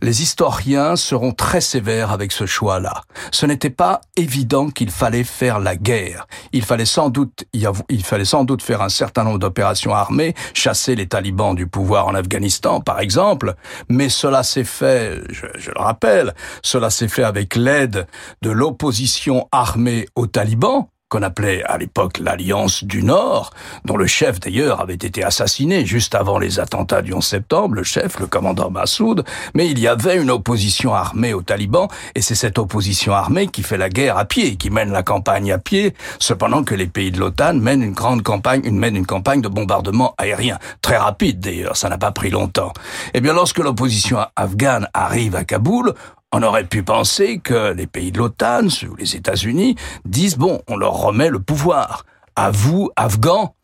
les 0.03 0.21
historiens 0.21 0.97
seront 0.97 1.33
très 1.33 1.61
sévères 1.61 2.11
avec 2.11 2.33
ce 2.33 2.45
choix-là. 2.45 3.03
Ce 3.31 3.47
n'était 3.47 3.71
pas 3.71 4.01
évident 4.17 4.69
qu'il 4.69 4.91
fallait 4.91 5.25
faire 5.25 5.61
la 5.61 5.77
guerre. 5.77 6.27
Il 6.53 6.65
fallait 6.65 6.85
sans 6.85 7.09
doute, 7.09 7.45
il 7.53 8.05
fallait 8.05 8.25
sans 8.25 8.45
doute 8.45 8.63
faire 8.63 8.83
un 8.83 8.89
certain 8.89 9.23
nombre 9.25 9.39
d'opérations 9.39 9.95
armées, 9.95 10.35
chasser 10.55 10.97
les 10.97 11.07
talibans 11.07 11.55
du 11.55 11.69
pouvoir 11.69 12.09
en 12.09 12.15
Afghanistan, 12.15 12.81
par 12.81 13.01
exemple. 13.01 13.55
Mais 13.89 14.09
cela 14.09 14.43
s'est 14.43 14.65
fait, 14.65 15.21
je, 15.31 15.47
je 15.57 15.71
le 15.71 15.81
rappelle, 15.81 16.35
cela 16.63 16.91
s'est 16.91 17.09
fait 17.09 17.25
avec 17.25 17.55
l'aide 17.55 18.07
de 18.43 18.51
l'opposition 18.51 19.49
armée 19.53 20.09
aux 20.17 20.27
talibans, 20.27 20.89
qu'on 21.13 21.21
appelait 21.21 21.63
à 21.65 21.77
l'époque 21.77 22.19
l'Alliance 22.21 22.85
du 22.85 23.03
Nord, 23.03 23.51
dont 23.85 23.99
le 23.99 24.07
chef 24.07 24.41
d'ailleurs 24.41 24.81
avait 24.81 24.95
été 24.95 25.23
assassiné 25.23 25.85
juste 25.85 26.15
avant 26.15 26.39
les 26.39 26.59
attentats 26.59 27.03
du 27.03 27.13
11 27.13 27.23
septembre, 27.23 27.75
le 27.75 27.83
chef, 27.83 28.19
le 28.19 28.27
commandant 28.27 28.71
Massoud, 28.71 29.23
mais 29.53 29.69
il 29.69 29.79
y 29.79 29.87
avait 29.87 30.17
une 30.17 30.31
opposition 30.31 30.95
armée 30.95 31.35
aux 31.35 31.43
talibans, 31.43 31.89
et 32.15 32.23
c'est 32.23 32.35
cette 32.35 32.59
opposition 32.59 33.13
armée 33.13 33.49
qui 33.49 33.63
fait 33.63 33.77
la 33.77 33.91
guerre 33.91 34.17
à 34.17 34.25
pied, 34.25 34.57
qui 34.57 34.71
mène 34.71 34.91
la 34.91 35.03
campagne 35.03 35.53
à 35.53 35.59
pied, 35.59 35.93
cependant 36.19 36.65
que 36.65 36.75
les 36.75 36.87
pays 36.87 37.11
de 37.11 37.21
l'OTAN 37.21 37.57
mènent 37.57 37.83
une 37.83 37.93
grande 37.93 38.23
campagne, 38.23 38.63
une, 38.65 38.79
mènent 38.79 38.97
une 38.97 39.05
campagne 39.05 39.43
de 39.43 39.49
bombardement 39.49 40.15
aérien, 40.17 40.59
très 40.81 40.97
rapide 40.97 41.41
d'ailleurs, 41.41 41.77
ça 41.77 41.91
n'a 41.91 41.99
pas 41.99 42.13
pris 42.13 42.31
longtemps. 42.31 42.73
Eh 43.13 43.21
bien 43.21 43.35
lorsque 43.35 43.59
l'opposition 43.59 44.17
afghane 44.35 44.89
arrive 44.95 45.37
à 45.37 45.45
Kaboul, 45.45 45.93
on 46.33 46.43
aurait 46.43 46.65
pu 46.65 46.83
penser 46.83 47.39
que 47.39 47.73
les 47.73 47.87
pays 47.87 48.11
de 48.11 48.19
l'OTAN, 48.19 48.67
ou 48.91 48.97
les 48.97 49.17
États-Unis, 49.17 49.77
disent 50.05 50.37
bon, 50.37 50.63
on 50.69 50.77
leur 50.77 50.95
remet 50.95 51.29
le 51.29 51.41
pouvoir. 51.41 52.05
À 52.35 52.51
vous, 52.51 52.91
Afghans, 52.97 53.55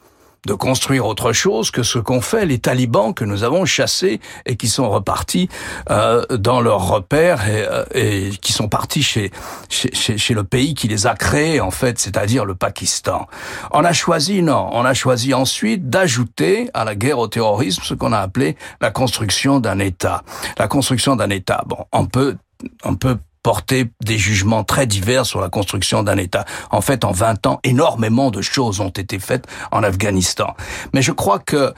de 0.46 0.54
construire 0.54 1.06
autre 1.06 1.32
chose 1.32 1.70
que 1.70 1.82
ce 1.82 1.98
qu'ont 1.98 2.20
fait 2.20 2.46
les 2.46 2.58
talibans 2.58 3.12
que 3.12 3.24
nous 3.24 3.42
avons 3.42 3.64
chassés 3.64 4.20
et 4.46 4.56
qui 4.56 4.68
sont 4.68 4.88
repartis 4.88 5.48
euh, 5.90 6.24
dans 6.30 6.60
leurs 6.60 6.88
repères 6.88 7.48
et, 7.48 7.66
euh, 7.68 7.84
et, 7.92 8.30
qui 8.40 8.52
sont 8.52 8.68
partis 8.68 9.02
chez, 9.02 9.30
chez, 9.68 10.16
chez, 10.16 10.34
le 10.34 10.44
pays 10.44 10.74
qui 10.74 10.88
les 10.88 11.06
a 11.06 11.14
créés 11.14 11.60
en 11.60 11.70
fait, 11.70 11.98
c'est-à-dire 11.98 12.44
le 12.44 12.54
Pakistan. 12.54 13.26
On 13.72 13.84
a 13.84 13.92
choisi 13.92 14.42
non, 14.42 14.68
on 14.72 14.84
a 14.84 14.94
choisi 14.94 15.34
ensuite 15.34 15.90
d'ajouter 15.90 16.70
à 16.72 16.84
la 16.84 16.94
guerre 16.94 17.18
au 17.18 17.28
terrorisme 17.28 17.82
ce 17.84 17.94
qu'on 17.94 18.12
a 18.12 18.18
appelé 18.18 18.56
la 18.80 18.90
construction 18.90 19.60
d'un 19.60 19.78
État. 19.78 20.22
La 20.58 20.68
construction 20.68 21.16
d'un 21.16 21.30
État. 21.30 21.64
Bon, 21.66 21.84
on 21.92 22.06
peut 22.06 22.36
on 22.84 22.94
peut 22.94 23.18
porter 23.42 23.86
des 24.04 24.18
jugements 24.18 24.64
très 24.64 24.86
divers 24.86 25.24
sur 25.24 25.40
la 25.40 25.48
construction 25.48 26.02
d'un 26.02 26.16
État. 26.16 26.44
En 26.70 26.80
fait, 26.80 27.04
en 27.04 27.12
20 27.12 27.46
ans, 27.46 27.60
énormément 27.64 28.30
de 28.30 28.42
choses 28.42 28.80
ont 28.80 28.90
été 28.90 29.18
faites 29.18 29.46
en 29.70 29.82
Afghanistan. 29.82 30.54
Mais 30.92 31.02
je 31.02 31.12
crois 31.12 31.38
que 31.38 31.72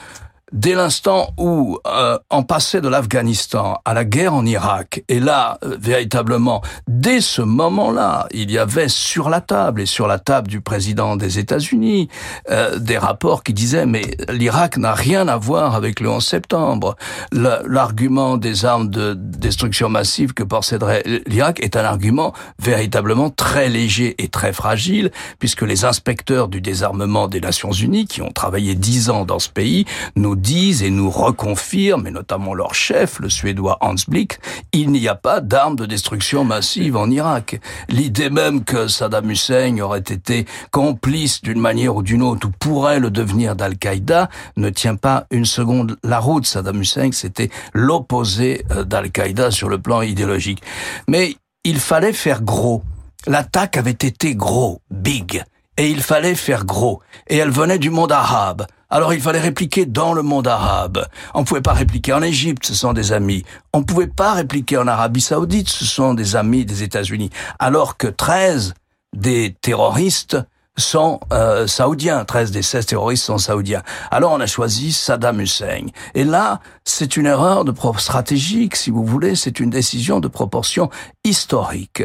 dès 0.52 0.74
l'instant 0.74 1.30
où 1.38 1.78
euh, 1.86 2.18
on 2.30 2.42
passait 2.42 2.80
de 2.80 2.88
l'Afghanistan 2.88 3.80
à 3.84 3.94
la 3.94 4.04
guerre 4.04 4.34
en 4.34 4.44
Irak, 4.44 5.02
et 5.08 5.20
là, 5.20 5.58
euh, 5.64 5.76
véritablement, 5.80 6.62
dès 6.88 7.20
ce 7.20 7.42
moment-là, 7.42 8.26
il 8.32 8.50
y 8.50 8.58
avait 8.58 8.88
sur 8.88 9.30
la 9.30 9.40
table, 9.40 9.82
et 9.82 9.86
sur 9.86 10.06
la 10.06 10.18
table 10.18 10.48
du 10.48 10.60
président 10.60 11.16
des 11.16 11.38
États-Unis, 11.38 12.08
euh, 12.50 12.78
des 12.78 12.98
rapports 12.98 13.42
qui 13.42 13.52
disaient, 13.52 13.86
mais 13.86 14.02
l'Irak 14.28 14.76
n'a 14.76 14.94
rien 14.94 15.28
à 15.28 15.36
voir 15.36 15.74
avec 15.74 16.00
le 16.00 16.10
11 16.10 16.24
septembre. 16.24 16.96
L'argument 17.32 18.36
des 18.36 18.64
armes 18.64 18.88
de 18.88 19.14
destruction 19.14 19.88
massive 19.88 20.34
que 20.34 20.42
posséderait 20.42 21.02
l'Irak 21.26 21.60
est 21.62 21.76
un 21.76 21.84
argument 21.84 22.32
véritablement 22.58 23.30
très 23.30 23.68
léger 23.68 24.14
et 24.22 24.28
très 24.28 24.52
fragile, 24.52 25.10
puisque 25.38 25.62
les 25.62 25.84
inspecteurs 25.84 26.48
du 26.48 26.60
désarmement 26.60 27.28
des 27.28 27.40
Nations 27.40 27.72
Unies, 27.72 28.06
qui 28.06 28.22
ont 28.22 28.32
travaillé 28.32 28.74
dix 28.74 29.10
ans 29.10 29.24
dans 29.24 29.38
ce 29.38 29.48
pays, 29.48 29.84
nous 30.16 30.36
disent 30.40 30.82
et 30.82 30.90
nous 30.90 31.10
reconfirment, 31.10 32.06
et 32.06 32.10
notamment 32.10 32.54
leur 32.54 32.74
chef, 32.74 33.20
le 33.20 33.28
Suédois 33.28 33.78
Hans 33.80 33.94
Blick, 34.08 34.38
il 34.72 34.90
n'y 34.90 35.08
a 35.08 35.14
pas 35.14 35.40
d'armes 35.40 35.76
de 35.76 35.86
destruction 35.86 36.44
massive 36.44 36.96
en 36.96 37.10
Irak. 37.10 37.60
L'idée 37.88 38.30
même 38.30 38.64
que 38.64 38.88
Saddam 38.88 39.30
Hussein 39.30 39.78
aurait 39.78 39.98
été 39.98 40.46
complice 40.70 41.42
d'une 41.42 41.60
manière 41.60 41.96
ou 41.96 42.02
d'une 42.02 42.22
autre, 42.22 42.48
ou 42.48 42.50
pourrait 42.58 43.00
le 43.00 43.10
devenir 43.10 43.56
d'Al-Qaïda, 43.56 44.28
ne 44.56 44.70
tient 44.70 44.96
pas 44.96 45.26
une 45.30 45.44
seconde 45.44 45.96
la 46.02 46.18
route. 46.18 46.46
Saddam 46.46 46.80
Hussein, 46.80 47.10
c'était 47.12 47.50
l'opposé 47.72 48.64
euh, 48.70 48.84
d'Al-Qaïda 48.84 49.50
sur 49.50 49.68
le 49.68 49.78
plan 49.78 50.02
idéologique. 50.02 50.62
Mais 51.08 51.36
il 51.64 51.78
fallait 51.78 52.12
faire 52.12 52.42
gros. 52.42 52.82
L'attaque 53.26 53.76
avait 53.76 53.90
été 53.90 54.34
gros, 54.34 54.80
big, 54.90 55.42
et 55.80 55.88
il 55.88 56.02
fallait 56.02 56.34
faire 56.34 56.66
gros. 56.66 57.00
Et 57.26 57.38
elle 57.38 57.50
venait 57.50 57.78
du 57.78 57.88
monde 57.88 58.12
arabe. 58.12 58.66
Alors 58.90 59.14
il 59.14 59.20
fallait 59.22 59.40
répliquer 59.40 59.86
dans 59.86 60.12
le 60.12 60.20
monde 60.20 60.46
arabe. 60.46 61.06
On 61.32 61.40
ne 61.40 61.44
pouvait 61.46 61.62
pas 61.62 61.72
répliquer 61.72 62.12
en 62.12 62.20
Égypte, 62.20 62.66
ce 62.66 62.74
sont 62.74 62.92
des 62.92 63.12
amis. 63.12 63.44
On 63.72 63.78
ne 63.78 63.84
pouvait 63.84 64.06
pas 64.06 64.34
répliquer 64.34 64.76
en 64.76 64.86
Arabie 64.86 65.22
Saoudite, 65.22 65.70
ce 65.70 65.86
sont 65.86 66.12
des 66.12 66.36
amis 66.36 66.66
des 66.66 66.82
États-Unis. 66.82 67.30
Alors 67.58 67.96
que 67.96 68.08
13 68.08 68.74
des 69.16 69.56
terroristes 69.62 70.36
sont 70.76 71.18
euh, 71.32 71.66
saoudiens. 71.66 72.26
13 72.26 72.50
des 72.50 72.62
16 72.62 72.84
terroristes 72.84 73.24
sont 73.24 73.38
saoudiens. 73.38 73.82
Alors 74.10 74.32
on 74.32 74.40
a 74.40 74.46
choisi 74.46 74.92
Saddam 74.92 75.40
Hussein. 75.40 75.86
Et 76.14 76.24
là, 76.24 76.60
c'est 76.90 77.16
une 77.16 77.26
erreur 77.26 77.64
de 77.64 77.72
stratégique, 77.98 78.76
si 78.76 78.90
vous 78.90 79.04
voulez, 79.04 79.34
c'est 79.34 79.60
une 79.60 79.70
décision 79.70 80.20
de 80.20 80.28
proportion 80.28 80.90
historique. 81.24 82.02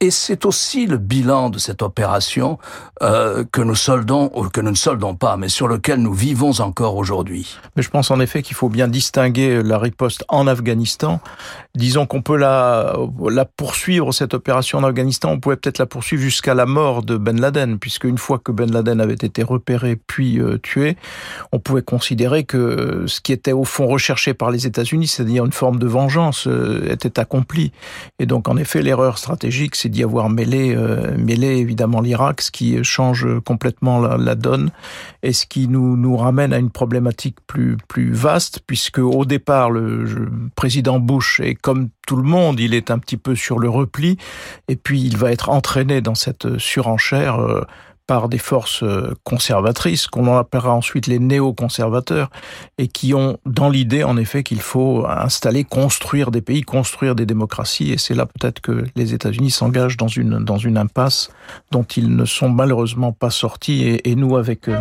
Et 0.00 0.10
c'est 0.10 0.44
aussi 0.44 0.86
le 0.86 0.98
bilan 0.98 1.50
de 1.50 1.58
cette 1.58 1.82
opération 1.82 2.58
euh, 3.02 3.44
que 3.52 3.60
nous 3.60 3.74
soldons, 3.74 4.30
ou 4.34 4.48
que 4.48 4.60
nous 4.60 4.70
ne 4.70 4.76
soldons 4.76 5.14
pas, 5.14 5.36
mais 5.36 5.48
sur 5.48 5.68
lequel 5.68 6.00
nous 6.00 6.12
vivons 6.12 6.60
encore 6.60 6.96
aujourd'hui. 6.96 7.56
Mais 7.76 7.82
je 7.82 7.90
pense 7.90 8.10
en 8.10 8.20
effet 8.20 8.42
qu'il 8.42 8.56
faut 8.56 8.68
bien 8.68 8.88
distinguer 8.88 9.62
la 9.62 9.78
riposte 9.78 10.24
en 10.28 10.46
Afghanistan. 10.46 11.20
Disons 11.74 12.06
qu'on 12.06 12.22
peut 12.22 12.36
la, 12.36 12.96
la 13.28 13.44
poursuivre, 13.44 14.12
cette 14.12 14.34
opération 14.34 14.78
en 14.78 14.84
Afghanistan, 14.84 15.30
on 15.32 15.40
pouvait 15.40 15.56
peut-être 15.56 15.78
la 15.78 15.86
poursuivre 15.86 16.22
jusqu'à 16.22 16.54
la 16.54 16.66
mort 16.66 17.02
de 17.02 17.16
Ben 17.16 17.40
Laden, 17.40 17.78
puisque 17.78 18.04
une 18.04 18.18
fois 18.18 18.38
que 18.38 18.52
Ben 18.52 18.70
Laden 18.70 19.00
avait 19.00 19.14
été 19.14 19.42
repéré 19.42 19.96
puis 19.96 20.40
euh, 20.40 20.58
tué, 20.58 20.96
on 21.52 21.58
pouvait 21.58 21.82
considérer 21.82 22.44
que 22.44 23.04
ce 23.06 23.20
qui 23.20 23.32
était 23.32 23.52
au 23.52 23.64
fond 23.64 23.86
recherché 23.86 24.13
par 24.34 24.50
les 24.50 24.66
États-Unis, 24.66 25.08
c'est-à-dire 25.08 25.44
une 25.44 25.52
forme 25.52 25.78
de 25.78 25.86
vengeance, 25.86 26.46
euh, 26.46 26.90
était 26.90 27.18
accompli. 27.18 27.72
Et 28.18 28.26
donc 28.26 28.48
en 28.48 28.56
effet, 28.56 28.82
l'erreur 28.82 29.18
stratégique, 29.18 29.76
c'est 29.76 29.88
d'y 29.88 30.02
avoir 30.02 30.30
mêlé, 30.30 30.74
euh, 30.74 31.16
mêlé 31.16 31.56
évidemment 31.56 32.00
l'Irak, 32.00 32.40
ce 32.40 32.50
qui 32.50 32.82
change 32.84 33.26
complètement 33.44 34.00
la, 34.00 34.34
donne 34.34 34.70
et 35.22 35.32
ce 35.32 35.46
qui 35.46 35.68
nous, 35.68 35.96
nous 35.96 36.16
ramène 36.16 36.52
à 36.52 36.58
une 36.58 36.70
problématique 36.70 37.36
plus, 37.46 37.76
plus 37.88 38.12
vaste, 38.12 38.60
puisque 38.66 38.98
au 38.98 39.24
départ, 39.24 39.70
le 39.70 40.28
président 40.56 40.98
Bush 40.98 41.40
est 41.40 41.54
comme 41.54 41.88
tout 42.06 42.16
le 42.16 42.22
monde, 42.22 42.60
il 42.60 42.74
est 42.74 42.90
un 42.90 42.98
petit 42.98 43.16
peu 43.16 43.34
sur 43.34 43.58
le 43.58 43.68
repli, 43.68 44.18
et 44.68 44.76
puis 44.76 45.00
il 45.00 45.16
va 45.16 45.30
être 45.30 45.50
entraîné 45.50 46.00
dans 46.00 46.14
cette 46.14 46.58
surenchère 46.58 47.38
par 48.06 48.28
des 48.28 48.38
forces 48.38 48.82
euh, 48.82 49.14
conservatrices, 49.24 50.06
qu'on 50.06 50.36
appellera 50.36 50.74
ensuite 50.74 51.06
les 51.06 51.18
néoconservateurs, 51.18 52.30
et 52.78 52.88
qui 52.88 53.14
ont 53.14 53.38
dans 53.46 53.68
l'idée, 53.68 54.04
en 54.04 54.16
effet, 54.16 54.42
qu'il 54.42 54.60
faut 54.60 55.06
installer, 55.06 55.64
construire 55.64 56.30
des 56.30 56.42
pays, 56.42 56.62
construire 56.62 57.14
des 57.14 57.26
démocraties, 57.26 57.92
et 57.92 57.98
c'est 57.98 58.14
là 58.14 58.26
peut-être 58.26 58.60
que 58.60 58.84
les 58.96 59.14
États-Unis 59.14 59.50
s'engagent 59.50 59.96
dans 59.96 60.08
une, 60.08 60.38
dans 60.44 60.58
une 60.58 60.76
impasse 60.76 61.30
dont 61.70 61.84
ils 61.84 62.14
ne 62.14 62.24
sont 62.24 62.48
malheureusement 62.48 63.12
pas 63.12 63.30
sortis, 63.30 63.82
et, 63.82 64.10
et 64.10 64.14
nous 64.14 64.36
avec 64.36 64.68
eux. 64.68 64.78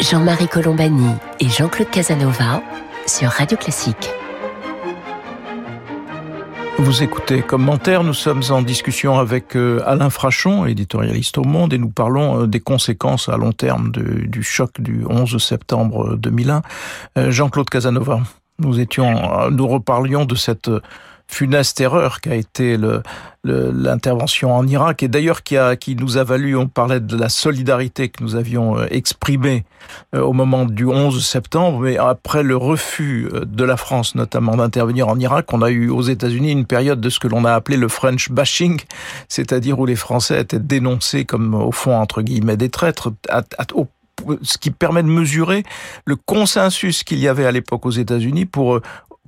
Jean-Marie 0.00 0.48
Colombani 0.48 1.12
et 1.40 1.48
Jean-Claude 1.48 1.90
Casanova 1.90 2.62
sur 3.06 3.28
Radio 3.28 3.56
Classique. 3.56 4.10
Vous 6.78 7.02
écoutez 7.02 7.42
Commentaire, 7.42 8.02
nous 8.02 8.14
sommes 8.14 8.42
en 8.50 8.62
discussion 8.62 9.18
avec 9.18 9.56
euh, 9.56 9.82
Alain 9.84 10.08
Frachon, 10.08 10.64
éditorialiste 10.64 11.36
au 11.38 11.44
Monde, 11.44 11.74
et 11.74 11.78
nous 11.78 11.90
parlons 11.90 12.42
euh, 12.42 12.46
des 12.46 12.60
conséquences 12.60 13.28
à 13.28 13.36
long 13.36 13.52
terme 13.52 13.92
du 13.92 14.42
choc 14.42 14.80
du 14.80 15.04
11 15.08 15.36
septembre 15.36 16.16
2001. 16.16 16.62
Euh, 17.18 17.30
Jean-Claude 17.30 17.68
Casanova, 17.68 18.20
nous 18.58 18.80
étions, 18.80 19.50
nous 19.50 19.68
reparlions 19.68 20.24
de 20.24 20.34
cette 20.34 20.70
funeste 21.32 21.80
erreur 21.80 22.20
qu'a 22.20 22.34
été 22.34 22.76
l'intervention 23.42 24.54
en 24.54 24.66
Irak. 24.66 25.02
Et 25.02 25.08
d'ailleurs 25.08 25.42
qui, 25.42 25.56
a, 25.56 25.76
qui 25.76 25.96
nous 25.96 26.18
a 26.18 26.24
valu, 26.24 26.56
on 26.56 26.68
parlait 26.68 27.00
de 27.00 27.16
la 27.16 27.28
solidarité 27.28 28.10
que 28.10 28.22
nous 28.22 28.36
avions 28.36 28.78
euh, 28.78 28.86
exprimée 28.90 29.64
euh, 30.14 30.20
au 30.20 30.32
moment 30.32 30.66
du 30.66 30.84
11 30.84 31.24
septembre, 31.24 31.80
mais 31.80 31.96
après 31.96 32.42
le 32.42 32.56
refus 32.56 33.28
euh, 33.32 33.44
de 33.46 33.64
la 33.64 33.76
France 33.76 34.14
notamment 34.14 34.56
d'intervenir 34.56 35.08
en 35.08 35.18
Irak, 35.18 35.52
on 35.52 35.62
a 35.62 35.70
eu 35.70 35.88
aux 35.88 36.02
États-Unis 36.02 36.52
une 36.52 36.66
période 36.66 37.00
de 37.00 37.08
ce 37.08 37.18
que 37.18 37.28
l'on 37.28 37.44
a 37.44 37.54
appelé 37.54 37.78
le 37.78 37.88
French 37.88 38.30
bashing, 38.30 38.80
c'est-à-dire 39.28 39.78
où 39.78 39.86
les 39.86 39.96
Français 39.96 40.40
étaient 40.40 40.60
dénoncés 40.60 41.24
comme 41.24 41.54
au 41.54 41.72
fond 41.72 41.96
entre 41.96 42.22
guillemets 42.22 42.58
des 42.58 42.68
traîtres 42.68 43.10
ce 44.42 44.58
qui 44.58 44.70
permet 44.70 45.02
de 45.02 45.08
mesurer 45.08 45.64
le 46.04 46.14
consensus 46.14 47.02
qu'il 47.02 47.18
y 47.18 47.26
avait 47.26 47.46
à 47.46 47.50
l'époque 47.50 47.86
aux 47.86 47.90
États-Unis 47.90 48.46
pour 48.46 48.80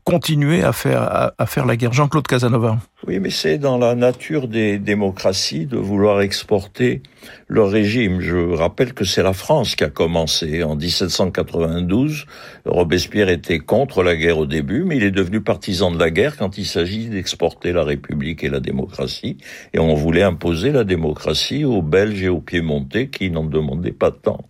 continuer 0.05 0.63
à 0.63 0.73
faire, 0.73 1.33
à, 1.37 1.47
faire 1.47 1.67
la 1.67 1.77
guerre. 1.77 1.93
Jean-Claude 1.93 2.27
Casanova. 2.27 2.79
Oui, 3.07 3.21
mais 3.21 3.29
c'est 3.29 3.59
dans 3.59 3.77
la 3.77 3.95
nature 3.95 4.49
des 4.49 4.79
démocraties 4.79 5.67
de 5.67 5.77
vouloir 5.77 6.23
exporter 6.23 7.03
leur 7.49 7.69
régime. 7.69 8.21
Je 8.21 8.55
rappelle 8.55 8.95
que 8.95 9.05
c'est 9.05 9.23
la 9.23 9.35
France 9.35 9.77
qui 9.77 9.85
a 9.85 9.91
commencé 9.91 10.63
en 10.63 10.75
1792. 10.75 12.25
Robespierre 12.65 13.29
était 13.29 13.59
contre 13.59 14.03
la 14.03 14.17
guerre 14.17 14.39
au 14.39 14.47
début, 14.47 14.85
mais 14.85 14.97
il 14.97 15.03
est 15.03 15.11
devenu 15.11 15.43
partisan 15.43 15.91
de 15.91 15.99
la 15.99 16.11
guerre 16.11 16.39
quand 16.39 16.57
il 16.57 16.65
s'agit 16.65 17.09
d'exporter 17.09 17.73
la 17.73 17.85
République 17.85 18.43
et 18.43 18.49
la 18.49 18.61
démocratie. 18.61 19.37
Et 19.75 19.79
on 19.79 19.95
voulait 19.95 20.23
imposer 20.23 20.73
la 20.73 20.85
démocratie 20.85 21.67
aux 21.67 21.83
Belges 21.83 22.23
et 22.23 22.31
aux 22.31 22.41
Piémontais 22.41 23.09
qui 23.09 23.31
n'en 23.31 23.45
demandaient 23.45 23.93
pas 23.93 24.13
tant. 24.13 24.45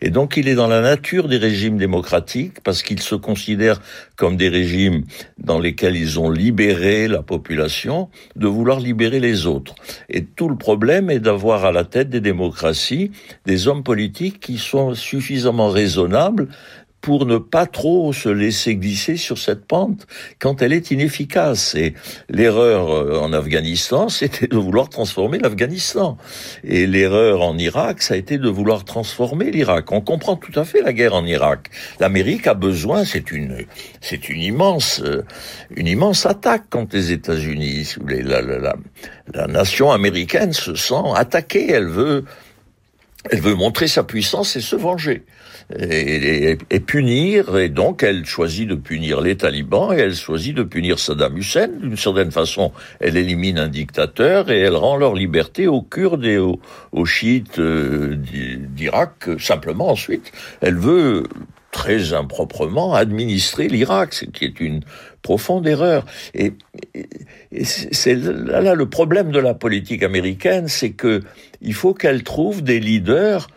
Et 0.00 0.10
donc 0.10 0.36
il 0.36 0.48
est 0.48 0.56
dans 0.56 0.68
la 0.68 0.80
nature 0.80 1.28
des 1.28 1.38
régimes 1.38 1.78
démocratiques 1.78 2.60
parce 2.64 2.82
qu'ils 2.82 3.02
se 3.02 3.14
considèrent 3.14 3.80
comme 4.16 4.36
des 4.36 4.48
régimes 4.48 5.04
dans 5.38 5.60
lesquels 5.60 5.94
ils 5.96 6.18
ont 6.18 6.30
libéré 6.30 7.06
la 7.06 7.22
population 7.22 7.99
de 8.36 8.46
vouloir 8.46 8.80
libérer 8.80 9.20
les 9.20 9.46
autres. 9.46 9.74
Et 10.08 10.24
tout 10.24 10.48
le 10.48 10.56
problème 10.56 11.10
est 11.10 11.20
d'avoir 11.20 11.64
à 11.64 11.72
la 11.72 11.84
tête 11.84 12.08
des 12.08 12.20
démocraties 12.20 13.10
des 13.46 13.68
hommes 13.68 13.82
politiques 13.82 14.40
qui 14.40 14.58
sont 14.58 14.94
suffisamment 14.94 15.68
raisonnables 15.68 16.48
pour 17.00 17.26
ne 17.26 17.38
pas 17.38 17.66
trop 17.66 18.12
se 18.12 18.28
laisser 18.28 18.76
glisser 18.76 19.16
sur 19.16 19.38
cette 19.38 19.64
pente 19.64 20.06
quand 20.38 20.62
elle 20.62 20.72
est 20.72 20.90
inefficace. 20.90 21.74
Et 21.74 21.94
l'erreur 22.28 22.90
euh, 22.90 23.18
en 23.18 23.32
Afghanistan, 23.32 24.08
c'était 24.20 24.46
de 24.46 24.56
vouloir 24.56 24.88
transformer 24.88 25.38
l'Afghanistan. 25.38 26.18
Et 26.64 26.86
l'erreur 26.86 27.42
en 27.42 27.56
Irak, 27.58 28.02
ça 28.02 28.14
a 28.14 28.16
été 28.16 28.38
de 28.38 28.48
vouloir 28.48 28.84
transformer 28.84 29.50
l'Irak. 29.50 29.90
On 29.92 30.00
comprend 30.00 30.36
tout 30.36 30.58
à 30.58 30.64
fait 30.64 30.82
la 30.82 30.92
guerre 30.92 31.14
en 31.14 31.24
Irak. 31.24 31.70
L'Amérique 31.98 32.46
a 32.46 32.54
besoin, 32.54 33.04
c'est 33.04 33.32
une, 33.32 33.64
c'est 34.00 34.28
une 34.28 34.42
immense, 34.42 35.00
euh, 35.02 35.24
une 35.74 35.86
immense 35.86 36.26
attaque 36.26 36.68
contre 36.70 36.96
les 36.96 37.12
États-Unis. 37.12 37.94
La, 38.06 38.42
la, 38.42 38.58
la, 38.58 38.76
la 39.32 39.46
nation 39.46 39.90
américaine 39.90 40.52
se 40.52 40.74
sent 40.74 40.94
attaquée. 41.14 41.70
Elle 41.70 41.88
veut, 41.88 42.24
elle 43.28 43.40
veut 43.40 43.54
montrer 43.54 43.88
sa 43.88 44.02
puissance 44.02 44.56
et 44.56 44.60
se 44.60 44.76
venger 44.76 45.24
et, 45.78 46.80
punir, 46.80 47.56
et 47.56 47.68
donc 47.68 48.02
elle 48.02 48.24
choisit 48.24 48.68
de 48.68 48.74
punir 48.74 49.20
les 49.20 49.36
talibans, 49.36 49.92
et 49.92 50.00
elle 50.00 50.14
choisit 50.14 50.54
de 50.54 50.62
punir 50.62 50.98
Saddam 50.98 51.36
Hussein. 51.36 51.68
D'une 51.68 51.96
certaine 51.96 52.30
façon, 52.30 52.72
elle 52.98 53.16
élimine 53.16 53.58
un 53.58 53.68
dictateur, 53.68 54.50
et 54.50 54.58
elle 54.58 54.76
rend 54.76 54.96
leur 54.96 55.14
liberté 55.14 55.66
aux 55.68 55.82
Kurdes 55.82 56.24
et 56.24 56.38
aux, 56.38 56.60
aux 56.92 57.04
chiites 57.04 57.58
euh, 57.58 58.16
d'Irak. 58.16 59.28
Simplement, 59.38 59.90
ensuite, 59.90 60.32
elle 60.60 60.76
veut 60.76 61.24
très 61.70 62.12
improprement 62.12 62.94
administrer 62.94 63.68
l'Irak, 63.68 64.14
ce 64.14 64.24
qui 64.24 64.44
est 64.44 64.60
une 64.60 64.80
profonde 65.22 65.66
erreur. 65.66 66.04
Et 66.34 66.54
c'est 67.62 68.14
là, 68.14 68.74
le 68.74 68.88
problème 68.88 69.30
de 69.30 69.38
la 69.38 69.54
politique 69.54 70.02
américaine, 70.02 70.68
c'est 70.68 70.90
que 70.90 71.22
il 71.60 71.74
faut 71.74 71.94
qu'elle 71.94 72.22
trouve 72.22 72.62
des 72.62 72.80
leaders 72.80 73.48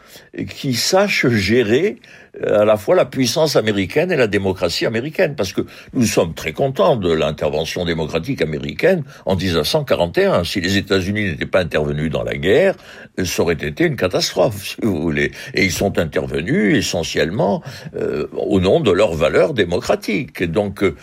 qui 0.49 0.73
sachent 0.73 1.27
gérer 1.27 1.97
à 2.41 2.65
la 2.65 2.77
fois 2.77 2.95
la 2.95 3.05
puissance 3.05 3.55
américaine 3.55 4.11
et 4.11 4.15
la 4.15 4.27
démocratie 4.27 4.85
américaine, 4.85 5.35
parce 5.35 5.53
que 5.53 5.61
nous 5.93 6.05
sommes 6.05 6.33
très 6.33 6.51
contents 6.51 6.95
de 6.95 7.11
l'intervention 7.11 7.85
démocratique 7.85 8.41
américaine 8.41 9.03
en 9.25 9.35
1941. 9.35 10.43
Si 10.43 10.59
les 10.59 10.77
États-Unis 10.77 11.25
n'étaient 11.25 11.45
pas 11.45 11.59
intervenus 11.59 12.09
dans 12.09 12.23
la 12.23 12.35
guerre, 12.35 12.75
ça 13.23 13.43
aurait 13.43 13.53
été 13.53 13.85
une 13.85 13.95
catastrophe, 13.95 14.65
si 14.65 14.75
vous 14.81 14.99
voulez. 14.99 15.31
Et 15.53 15.63
ils 15.63 15.71
sont 15.71 15.99
intervenus 15.99 16.75
essentiellement 16.75 17.61
euh, 17.95 18.27
au 18.33 18.59
nom 18.59 18.79
de 18.79 18.91
leurs 18.91 19.13
valeurs 19.13 19.53
démocratiques. 19.53 20.43
Donc, 20.43 20.83
euh, 20.83 20.95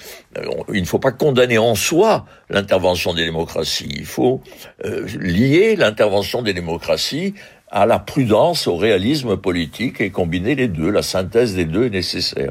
il 0.73 0.81
ne 0.81 0.87
faut 0.87 0.99
pas 0.99 1.13
condamner 1.13 1.59
en 1.59 1.75
soi 1.75 2.27
l'intervention 2.49 3.15
des 3.15 3.25
démocraties. 3.25 3.93
Il 3.97 4.07
faut 4.07 4.41
lier 5.19 5.77
l'intervention 5.77 6.43
des 6.43 6.55
démocraties 6.55 7.35
à 7.71 7.87
la 7.87 7.99
prudence, 7.99 8.67
au 8.67 8.77
réalisme 8.77 9.37
politique 9.37 10.01
et 10.01 10.11
combiner 10.11 10.55
les 10.55 10.69
deux. 10.69 10.91
La 10.91 11.03
synthèse 11.03 11.55
des 11.55 11.65
deux 11.65 11.87
est 11.87 11.91
nécessaire. 11.91 12.51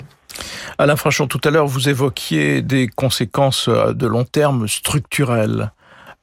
Alain 0.77 0.95
Frachon, 0.95 1.27
tout 1.27 1.41
à 1.43 1.49
l'heure, 1.49 1.67
vous 1.67 1.89
évoquiez 1.89 2.61
des 2.61 2.87
conséquences 2.87 3.67
euh, 3.67 3.93
de 3.93 4.07
long 4.07 4.23
terme 4.23 4.67
structurelles 4.67 5.71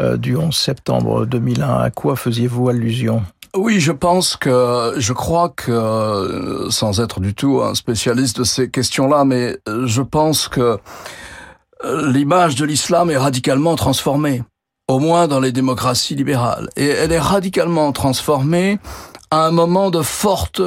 euh, 0.00 0.16
du 0.16 0.36
11 0.36 0.54
septembre 0.54 1.26
2001. 1.26 1.80
À 1.80 1.90
quoi 1.90 2.16
faisiez-vous 2.16 2.68
allusion? 2.68 3.22
Oui, 3.54 3.80
je 3.80 3.92
pense 3.92 4.36
que, 4.36 4.94
je 4.96 5.12
crois 5.12 5.50
que, 5.50 5.70
euh, 5.70 6.70
sans 6.70 7.00
être 7.00 7.20
du 7.20 7.34
tout 7.34 7.60
un 7.62 7.74
spécialiste 7.74 8.38
de 8.38 8.44
ces 8.44 8.70
questions-là, 8.70 9.24
mais 9.24 9.58
je 9.84 10.02
pense 10.02 10.48
que 10.48 10.78
l'image 11.84 12.54
de 12.54 12.64
l'islam 12.64 13.10
est 13.10 13.16
radicalement 13.16 13.76
transformée 13.76 14.42
au 14.88 14.98
moins 14.98 15.28
dans 15.28 15.40
les 15.40 15.52
démocraties 15.52 16.14
libérales. 16.14 16.70
Et 16.76 16.86
elle 16.86 17.12
est 17.12 17.18
radicalement 17.18 17.92
transformée 17.92 18.78
à 19.30 19.46
un 19.46 19.50
moment 19.50 19.90
de 19.90 20.02
forte, 20.02 20.62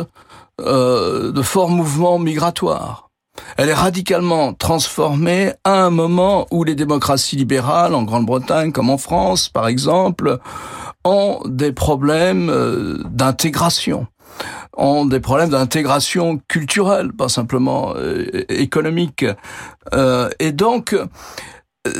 euh, 0.61 1.31
de 1.31 1.41
fort 1.41 1.69
mouvement 1.69 2.19
migratoire. 2.19 3.09
Elle 3.55 3.69
est 3.69 3.73
radicalement 3.73 4.53
transformée 4.53 5.53
à 5.63 5.85
un 5.85 5.89
moment 5.89 6.45
où 6.51 6.63
les 6.65 6.75
démocraties 6.75 7.37
libérales, 7.37 7.95
en 7.95 8.03
Grande-Bretagne 8.03 8.71
comme 8.71 8.89
en 8.89 8.97
France 8.97 9.47
par 9.47 9.67
exemple, 9.67 10.39
ont 11.05 11.39
des 11.45 11.71
problèmes 11.71 12.49
euh, 12.49 13.01
d'intégration 13.09 14.07
ont 14.79 15.05
des 15.05 15.19
problèmes 15.19 15.49
d'intégration 15.49 16.39
culturelle, 16.47 17.11
pas 17.11 17.29
simplement 17.29 17.93
euh, 17.95 18.45
économique. 18.49 19.25
Euh, 19.93 20.29
et 20.39 20.51
donc, 20.51 20.95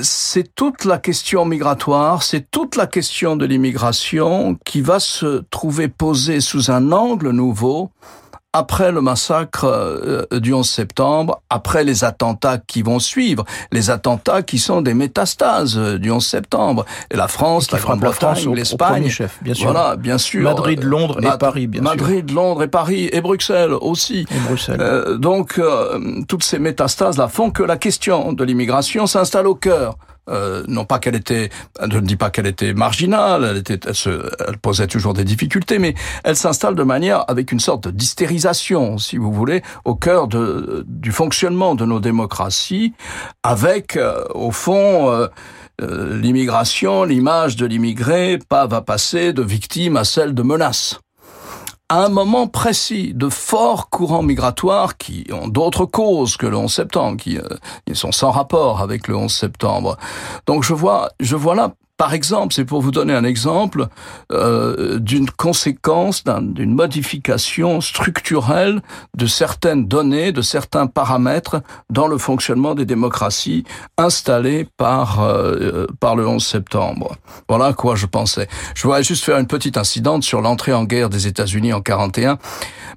c'est 0.02 0.56
toute 0.56 0.84
la 0.84 0.98
question 0.98 1.46
migratoire, 1.46 2.24
c'est 2.24 2.52
toute 2.52 2.76
la 2.76 2.86
question 2.86 3.36
de 3.36 3.46
l'immigration 3.46 4.58
qui 4.66 4.82
va 4.82 5.00
se 5.00 5.44
trouver 5.50 5.88
posée 5.88 6.42
sous 6.42 6.70
un 6.70 6.92
angle 6.92 7.30
nouveau 7.30 7.92
après 8.54 8.92
le 8.92 9.02
massacre 9.02 9.66
euh, 9.66 10.26
du 10.40 10.54
11 10.54 10.68
septembre, 10.68 11.42
après 11.50 11.84
les 11.84 12.04
attentats 12.04 12.58
qui 12.58 12.82
vont 12.82 12.98
suivre, 12.98 13.46
les 13.72 13.92
attentats 13.92 14.42
qui 14.42 14.58
sont 14.58 14.82
des 14.82 14.96
métastases 14.96 15.78
euh, 15.78 16.00
du 16.00 16.10
11 16.10 16.26
septembre, 16.26 16.86
la 17.12 17.28
France, 17.28 17.72
la 17.72 17.80
Grande-Bretagne, 17.80 18.54
l'Espagne, 18.56 19.12
bien 19.42 19.54
sûr. 19.54 19.72
Voilà, 19.72 19.96
bien 19.96 20.18
sûr. 20.18 20.44
Madrid, 20.44 20.84
Londres 20.84 21.20
et 21.22 21.38
Paris, 21.38 21.68
bien 21.68 21.82
Madrid, 21.82 22.28
sûr. 22.28 22.36
Londres 22.36 22.64
et 22.64 22.68
Paris 22.68 23.10
et 23.12 23.22
Bruxelles 23.22 23.74
aussi. 23.74 24.26
Et 24.32 24.40
Bruxelles. 24.48 24.82
Euh, 24.82 25.18
donc 25.18 25.62
toutes 26.28 26.44
ces 26.44 26.60
métastases 26.60 27.18
là 27.18 27.28
font 27.28 27.52
que 27.52 27.64
la 27.64 27.78
question 27.78 28.34
de 28.34 28.44
l'immigration 28.44 29.06
s'installe 29.06 29.48
au 29.48 29.56
cœur 29.56 29.96
euh, 30.30 30.64
non 30.68 30.86
pas 30.86 31.00
qu'elle 31.00 31.16
était, 31.16 31.50
je 31.82 31.98
ne 31.98 32.06
dis 32.06 32.16
pas 32.16 32.30
qu'elle 32.30 32.48
était 32.48 32.74
marginale, 32.74 33.46
elle, 33.50 33.58
était, 33.58 33.80
elle, 33.86 33.96
se, 33.96 34.30
elle 34.48 34.58
posait 34.58 34.88
toujours 34.88 35.14
des 35.14 35.24
difficultés, 35.24 35.80
mais 35.80 35.96
elle 36.24 36.36
s'installe 36.36 36.76
de 36.76 36.84
manière 36.84 37.26
avec 37.28 37.52
une 37.52 37.60
sorte 37.60 37.88
d'hystérisation, 37.88 38.98
si 38.98 39.18
vous 39.18 39.32
voulez, 39.32 39.62
au 39.86 39.96
cœur 39.96 40.28
de, 40.28 40.86
du 40.88 41.12
fonctionnement 41.12 41.76
de 41.76 41.86
nos 41.86 42.00
démocraties, 42.00 42.94
avec 43.44 43.98
euh, 43.98 44.24
au 44.34 44.52
fond 44.52 45.10
euh, 45.10 46.20
l'immigration, 46.20 47.04
l'image 47.04 47.56
de 47.56 47.66
l'immigré, 47.66 48.40
pas 48.50 48.68
va 48.68 48.82
passer 48.82 49.34
de 49.34 49.42
victime 49.42 49.98
à 49.98 50.04
celle 50.04 50.34
de 50.34 50.44
menace 50.44 51.00
à 51.90 52.06
un 52.06 52.10
moment 52.10 52.48
précis 52.48 53.14
de 53.16 53.30
forts 53.30 53.90
courants 53.90 54.22
migratoires 54.22 54.98
qui 54.98 55.26
ont 55.34 55.48
d'autres 55.48 55.86
causes 55.86 56.38
que 56.38 56.46
le 56.46 56.56
11 56.56 56.72
septembre, 56.72 57.18
qui, 57.18 57.38
euh, 57.38 57.44
sont 57.94 58.12
sans 58.12 58.30
rapport 58.30 58.82
avec 58.82 59.08
le 59.08 59.16
11 59.16 59.34
septembre. 59.34 59.98
Donc 60.46 60.64
je 60.64 60.74
vois, 60.74 61.10
je 61.20 61.36
vois 61.36 61.56
là 61.56 61.74
par 62.00 62.14
exemple, 62.14 62.54
c'est 62.54 62.64
pour 62.64 62.82
vous 62.82 62.92
donner 62.92 63.14
un 63.14 63.26
exemple 63.26 63.88
euh, 64.32 65.00
d'une 65.00 65.30
conséquence, 65.30 66.24
d'une 66.24 66.74
modification 66.74 67.82
structurelle 67.82 68.82
de 69.18 69.26
certaines 69.26 69.86
données, 69.86 70.32
de 70.32 70.42
certains 70.42 70.88
paramètres 70.88 71.62
dans 71.90 72.08
le 72.08 72.18
fonctionnement 72.18 72.74
des 72.74 72.86
démocraties 72.86 73.66
installées 73.98 74.66
par 74.78 75.20
euh, 75.20 75.88
par 76.00 76.16
le 76.16 76.26
11 76.26 76.42
septembre. 76.42 77.18
Voilà 77.50 77.66
à 77.66 77.74
quoi 77.74 77.98
je 77.98 78.06
pensais. 78.06 78.48
Je 78.76 78.84
voudrais 78.84 79.04
juste 79.04 79.26
faire 79.26 79.38
une 79.38 79.48
petite 79.48 79.76
incidente 79.76 80.24
sur 80.24 80.40
l'entrée 80.40 80.72
en 80.72 80.86
guerre 80.86 81.10
des 81.10 81.28
États-Unis 81.28 81.74
en 81.74 81.82
41. 81.82 82.38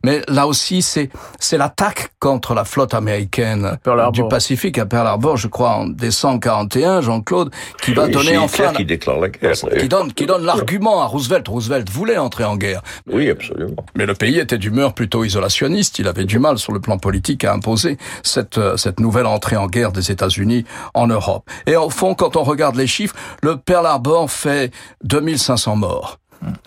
Mais 0.05 0.23
là 0.29 0.47
aussi, 0.47 0.81
c'est 0.81 1.11
c'est 1.41 1.59
l'attaque 1.59 2.13
contre 2.21 2.55
la 2.55 2.65
flotte 2.65 2.95
américaine 2.95 3.79
du 4.13 4.23
Pacifique 4.29 4.79
à 4.79 4.87
Pearl 4.87 5.09
Harbor, 5.09 5.37
je 5.37 5.49
crois 5.49 5.71
en 5.71 5.87
décembre 5.89 6.39
41, 6.39 7.01
Jean-Claude, 7.01 7.51
qui 7.83 7.95
va 7.95 8.07
donner 8.07 8.39
enfin 8.39 8.73
déclare 8.93 9.21
la 9.21 9.29
guerre, 9.29 9.55
qui 9.79 9.89
donne 9.89 10.13
qui 10.13 10.27
donne 10.27 10.45
l'argument 10.45 11.03
à 11.03 11.07
Roosevelt. 11.07 11.47
Roosevelt 11.49 11.89
voulait 11.91 12.19
entrer 12.19 12.45
en 12.45 12.57
guerre. 12.57 12.83
Oui, 13.11 13.31
absolument. 13.31 13.85
Mais 13.97 14.07
le 14.07 14.15
pays 14.15 14.39
était 14.39 14.59
d'humeur 14.59 14.95
plutôt 14.95 15.25
isolationniste. 15.25 15.99
Il 15.99 16.09
avait 16.09 16.25
du 16.25 16.39
mal 16.39 16.59
sur 16.59 16.73
le 16.73 16.81
plan 16.81 16.99
politique 16.99 17.45
à 17.45 17.53
imposer 17.53 17.99
cette 18.23 18.59
euh, 18.59 18.77
cette 18.77 19.01
nouvelle 19.01 19.27
entrée 19.27 19.57
en 19.57 19.67
guerre 19.67 19.93
des 19.93 20.11
États-Unis 20.11 20.65
en 20.95 21.07
Europe. 21.07 21.49
Et 21.67 21.77
au 21.77 21.91
fond, 21.91 22.15
quand 22.15 22.37
on 22.37 22.43
regarde 22.43 22.77
les 22.77 22.87
chiffres, 22.87 23.15
le 23.43 23.57
Pearl 23.57 23.87
Harbor 23.87 24.31
fait 24.31 24.73
2500 25.05 25.77
morts. 25.77 26.19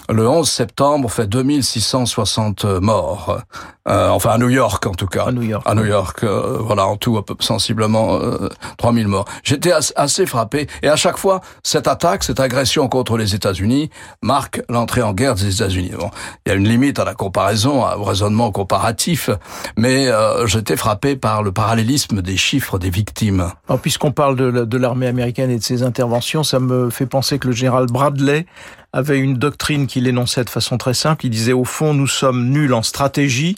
Le 0.10 0.28
11 0.28 0.50
septembre 0.50 1.12
fait 1.12 1.28
2660 1.28 2.66
morts. 2.82 3.42
Euh, 3.88 4.10
enfin 4.10 4.32
à 4.32 4.38
New 4.40 4.50
York 4.50 4.86
en 4.88 4.94
tout 4.94 5.06
cas. 5.06 5.26
À 5.28 5.32
New 5.32 5.44
York. 5.44 5.64
À 5.66 5.76
New 5.76 5.86
York, 5.86 6.24
euh, 6.24 6.58
voilà 6.60 6.88
en 6.88 6.98
tout 6.98 7.24
sensiblement 7.40 8.16
euh, 8.16 8.50
3000 8.78 9.08
morts. 9.08 9.26
J'étais 9.44 9.72
assez 9.96 10.26
frappé 10.26 10.68
et 10.82 10.90
à 10.90 10.96
chaque 10.96 11.18
fois 11.18 11.42
cette 11.62 11.88
attaque, 11.88 12.24
cette 12.24 12.40
agression 12.40 12.88
contre 12.88 13.16
les 13.16 13.36
États-Unis 13.36 13.92
marque 14.24 14.64
l'entrée 14.70 15.04
en 15.04 15.14
guerre 15.14 15.36
des 15.36 15.54
États-Unis. 15.54 15.92
Bon, 16.00 16.10
il 16.46 16.50
y 16.50 16.52
a 16.54 16.56
une 16.56 16.68
limite 16.68 16.98
à 16.98 17.06
la 17.06 17.14
comparaison, 17.14 17.84
au 17.84 18.04
raisonnement 18.04 18.52
comparatif, 18.52 19.30
mais 19.78 20.08
euh, 20.08 20.48
j'étais 20.48 20.78
frappé 20.78 21.16
par 21.16 21.44
le 21.44 21.52
parallélisme 21.52 22.24
des 22.24 22.38
chiffres 22.38 22.80
des 22.80 22.90
victimes. 22.90 23.52
Puisqu'on 23.84 24.12
parle 24.12 24.36
de 24.36 24.78
l'armée 24.78 25.08
américaine 25.08 25.52
et 25.52 25.58
de 25.58 25.64
ses 25.64 25.84
interventions, 25.84 26.44
ça 26.44 26.60
me 26.60 26.90
fait 26.90 27.06
penser 27.06 27.38
que 27.38 27.48
le 27.48 27.54
général 27.54 27.86
Bradley 27.86 28.48
avait 28.96 29.20
une 29.20 29.36
doctrine 29.36 29.88
qu'il 29.88 30.08
énonçait 30.08 30.46
de 30.46 30.50
façon 30.50 30.78
très 30.78 30.94
simple. 30.94 31.26
Il 31.26 31.30
disait 31.30 31.52
au 31.52 31.66
fond, 31.66 31.94
nous 31.94 32.08
sommes 32.08 32.50
nuls 32.50 32.74
en 32.74 32.82
stratégie, 32.82 33.58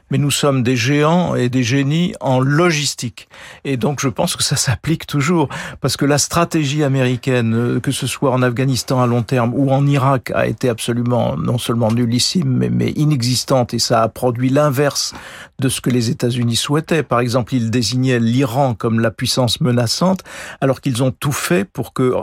mais 0.11 0.17
nous 0.17 0.29
sommes 0.29 0.61
des 0.61 0.75
géants 0.75 1.35
et 1.35 1.49
des 1.49 1.63
génies 1.63 2.13
en 2.19 2.39
logistique. 2.39 3.27
Et 3.63 3.77
donc 3.77 3.99
je 4.01 4.09
pense 4.09 4.35
que 4.35 4.43
ça 4.43 4.55
s'applique 4.55 5.07
toujours, 5.07 5.49
parce 5.79 5.97
que 5.97 6.05
la 6.05 6.17
stratégie 6.17 6.83
américaine, 6.83 7.55
euh, 7.55 7.79
que 7.79 7.91
ce 7.91 8.05
soit 8.05 8.31
en 8.31 8.41
Afghanistan 8.41 9.01
à 9.01 9.07
long 9.07 9.23
terme 9.23 9.53
ou 9.55 9.71
en 9.71 9.87
Irak, 9.87 10.31
a 10.35 10.45
été 10.47 10.69
absolument 10.69 11.37
non 11.37 11.57
seulement 11.57 11.91
nullissime, 11.91 12.69
mais, 12.69 12.91
inexistante, 12.91 13.73
et 13.73 13.79
ça 13.79 14.03
a 14.03 14.09
produit 14.09 14.49
l'inverse 14.49 15.13
de 15.59 15.69
ce 15.69 15.79
que 15.79 15.89
les 15.89 16.09
États-Unis 16.09 16.55
souhaitaient. 16.55 17.03
Par 17.03 17.19
exemple, 17.19 17.55
ils 17.55 17.71
désignaient 17.71 18.19
l'Iran 18.19 18.73
comme 18.73 18.99
la 18.99 19.11
puissance 19.11 19.61
menaçante, 19.61 20.21
alors 20.59 20.81
qu'ils 20.81 21.03
ont 21.03 21.11
tout 21.11 21.31
fait 21.31 21.63
pour 21.63 21.93
que 21.93 22.13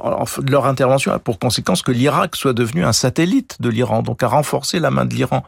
leur 0.48 0.66
intervention 0.66 1.12
a 1.12 1.18
pour 1.18 1.38
conséquence 1.38 1.82
que 1.82 1.92
l'Irak 1.92 2.36
soit 2.36 2.52
devenu 2.52 2.84
un 2.84 2.92
satellite 2.92 3.56
de 3.60 3.68
l'Iran, 3.68 4.02
donc 4.02 4.22
à 4.22 4.28
renforcer 4.28 4.80
la 4.80 4.90
main 4.90 5.06
de 5.06 5.14
l'Iran, 5.14 5.44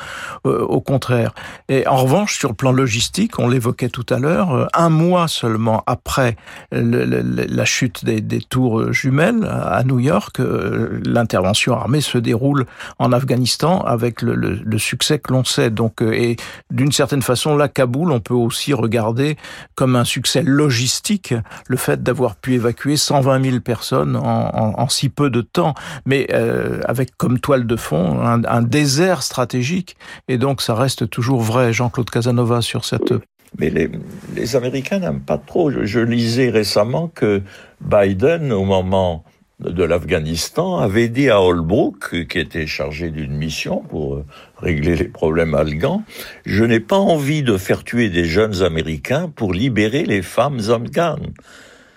euh, 0.47 0.61
au 0.61 0.81
contraire. 0.81 1.35
Et 1.69 1.87
en 1.87 1.97
revanche, 1.97 2.30
sur 2.35 2.51
le 2.51 2.55
plan 2.55 2.73
logistique, 2.73 3.39
on 3.39 3.49
l'évoquait 3.49 3.89
tout 3.89 4.07
à 4.11 4.19
l'heure, 4.19 4.53
euh, 4.53 4.67
un 4.75 4.89
mois 4.89 5.29
seulement 5.29 5.83
après 5.87 6.37
la 6.73 7.65
chute 7.65 8.05
des, 8.05 8.41
tours 8.41 8.93
jumelles 8.93 9.45
à 9.45 9.85
New 9.85 9.99
York, 9.99 10.41
euh, 10.41 11.01
l'intervention 11.05 11.75
armée 11.75 12.01
se 12.01 12.19
déroule 12.19 12.67
en 12.99 13.13
Afghanistan 13.13 13.81
avec 13.81 14.23
le, 14.23 14.79
succès 14.79 15.19
que 15.19 15.33
l'on 15.33 15.45
sait. 15.45 15.71
Donc, 15.71 16.01
et 16.01 16.37
d'une 16.71 16.93
certaine 16.93 17.23
façon, 17.23 17.57
là, 17.57 17.69
Kaboul, 17.69 18.11
on 18.13 18.21
peut 18.21 18.35
aussi 18.35 18.73
regarder 18.73 19.37
comme 19.75 19.97
un 19.97 20.05
succès 20.05 20.43
logistique 20.43 21.35
le 21.67 21.77
fait 21.77 22.03
d'avoir 22.03 22.37
pu 22.37 22.55
évacuer 22.55 22.97
120 22.97 23.45
000 23.45 23.61
personnes 23.61 24.17
en, 24.17 24.89
si 24.89 25.09
peu 25.09 25.31
de 25.31 25.41
temps, 25.41 25.75
mais 26.07 26.27
euh, 26.33 26.81
avec 26.87 27.17
comme 27.17 27.39
toile 27.39 27.67
de 27.67 27.77
fond 27.77 28.21
un, 28.21 28.63
désert 28.63 29.23
stratégique. 29.23 29.97
Et 30.29 30.39
donc, 30.39 30.63
ça 30.63 30.75
reste 30.75 31.09
toujours 31.09 31.41
vrai, 31.41 31.73
Jean-Claude 31.73 32.11
Casanova, 32.21 32.61
sur 32.61 32.85
cette... 32.85 33.15
Mais 33.59 33.71
les, 33.71 34.57
Américains 34.57 34.99
n'aiment 34.99 35.23
pas 35.23 35.39
trop. 35.39 35.71
Je, 35.71 36.01
lisais 36.01 36.51
récemment 36.51 37.09
que 37.09 37.41
Biden, 37.81 38.53
au 38.53 38.65
moment 38.65 39.25
de 39.59 39.83
l'Afghanistan 39.83 40.79
avait 40.79 41.09
dit 41.09 41.31
à 41.31 41.41
Holbrooke, 41.41 42.29
qui 42.29 42.39
était 42.39 42.67
chargé 42.67 43.11
d'une 43.11 43.33
mission 43.33 43.81
pour 43.81 44.15
euh, 44.17 44.25
régler 44.59 44.97
les 44.97 45.09
problèmes 45.09 45.55
afghans, 45.55 46.05
je 46.47 46.63
n'ai 46.65 46.81
pas 46.81 46.99
envie 46.99 47.43
de 47.43 47.57
faire 47.57 47.85
tuer 47.85 48.11
des 48.11 48.25
jeunes 48.25 48.63
Américains 48.63 49.33
pour 49.35 49.53
libérer 49.53 50.05
les 50.05 50.23
femmes 50.23 50.61
afghanes. 50.69 51.33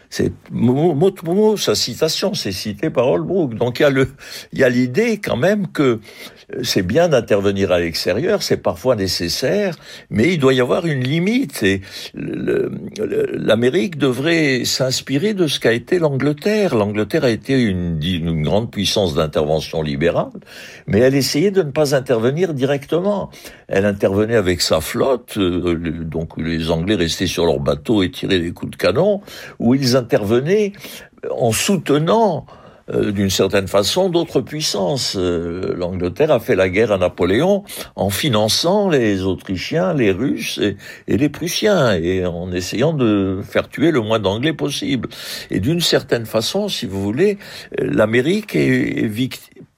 C'est 0.09 0.31
mot, 0.51 0.93
mot, 0.93 1.11
mot, 1.23 1.57
sa 1.57 1.75
citation, 1.75 2.33
c'est 2.33 2.51
cité 2.51 2.89
par 2.89 3.07
Holbrooke. 3.07 3.55
Donc 3.55 3.79
il 3.79 4.07
y 4.53 4.63
a 4.63 4.69
l'idée 4.69 5.19
quand 5.19 5.37
même 5.37 5.67
que 5.67 5.99
c'est 6.61 6.81
bien 6.83 7.09
d'intervenir 7.09 7.71
à 7.71 7.79
l'extérieur, 7.79 8.43
c'est 8.43 8.57
parfois 8.57 8.95
nécessaire, 8.95 9.75
mais 10.09 10.33
il 10.33 10.39
doit 10.39 10.53
y 10.53 10.61
avoir 10.61 10.85
une 10.85 11.03
limite. 11.03 11.63
Et 11.63 11.81
l'Amérique 12.13 13.97
devrait 13.97 14.65
s'inspirer 14.65 15.33
de 15.33 15.47
ce 15.47 15.59
qu'a 15.59 15.73
été 15.73 15.99
l'Angleterre. 15.99 16.75
L'Angleterre 16.75 17.23
a 17.23 17.29
été 17.29 17.61
une, 17.61 18.43
grande 18.43 18.71
puissance 18.71 19.15
d'intervention 19.15 19.81
libérale, 19.81 20.31
mais 20.87 20.99
elle 20.99 21.15
essayait 21.15 21.51
de 21.51 21.63
ne 21.63 21.71
pas 21.71 21.95
intervenir 21.95 22.53
directement. 22.53 23.29
Elle 23.67 23.85
intervenait 23.85 24.35
avec 24.35 24.61
sa 24.61 24.81
flotte, 24.81 25.37
euh, 25.37 26.03
donc 26.03 26.37
les 26.37 26.69
Anglais 26.69 26.95
restaient 26.95 27.27
sur 27.27 27.45
leur 27.45 27.59
bateau 27.59 28.03
et 28.03 28.11
tiraient 28.11 28.39
des 28.39 28.51
coups 28.51 28.71
de 28.71 28.77
canon, 28.77 29.21
où 29.59 29.75
ils 29.75 29.95
intervenaient 29.95 30.73
en 31.31 31.51
soutenant 31.51 32.45
euh, 32.89 33.11
d'une 33.11 33.29
certaine 33.29 33.67
façon 33.67 34.09
d'autres 34.09 34.41
puissances. 34.41 35.15
Euh, 35.17 35.73
L'Angleterre 35.75 36.31
a 36.31 36.39
fait 36.39 36.55
la 36.55 36.69
guerre 36.69 36.91
à 36.91 36.97
Napoléon 36.97 37.63
en 37.95 38.09
finançant 38.09 38.89
les 38.89 39.23
Autrichiens, 39.23 39.93
les 39.93 40.11
Russes 40.11 40.59
et, 41.07 41.17
les 41.17 41.29
Prussiens 41.29 41.93
et 41.93 42.25
en 42.25 42.51
essayant 42.51 42.93
de 42.93 43.39
faire 43.43 43.69
tuer 43.69 43.91
le 43.91 44.01
moins 44.01 44.19
d'Anglais 44.19 44.53
possible. 44.53 45.07
Et 45.49 45.59
d'une 45.59 45.81
certaine 45.81 46.25
façon, 46.25 46.67
si 46.67 46.85
vous 46.85 47.01
voulez, 47.01 47.37
l'Amérique 47.77 48.55
est, 48.55 49.07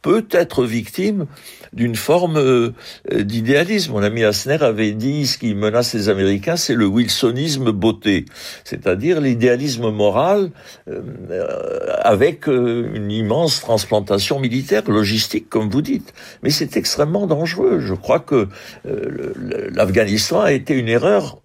peut 0.06 0.28
être 0.30 0.66
victime 0.66 1.26
d'une 1.74 1.96
forme 1.96 2.38
euh, 2.38 2.74
d'idéalisme. 3.12 3.94
Mon 3.94 4.04
ami 4.04 4.24
Asner 4.24 4.62
avait 4.62 4.92
dit 4.92 5.26
ce 5.26 5.40
qui 5.40 5.56
menace 5.56 5.96
les 5.96 6.10
Américains, 6.10 6.58
c'est 6.58 6.76
le 6.76 6.86
wilsonisme 6.86 7.72
beauté, 7.72 8.26
c'est-à-dire 8.64 9.20
l'idéalisme 9.20 9.90
moral 9.90 10.52
euh, 10.88 11.02
avec 12.04 12.48
euh, 12.48 12.88
une 12.94 13.10
immense 13.10 13.62
transplantation 13.62 14.40
militaire, 14.40 14.84
logistique, 14.88 15.50
comme 15.50 15.72
vous 15.72 15.82
dites. 15.82 16.14
Mais 16.44 16.52
c'est 16.52 16.78
extrêmement 16.78 17.26
dangereux. 17.26 17.80
Je 17.80 17.96
crois 17.96 18.20
que 18.20 18.48
l'Afghanistan 18.84 20.42
a 20.42 20.52
été 20.52 20.76
une 20.76 20.88
erreur 20.88 21.42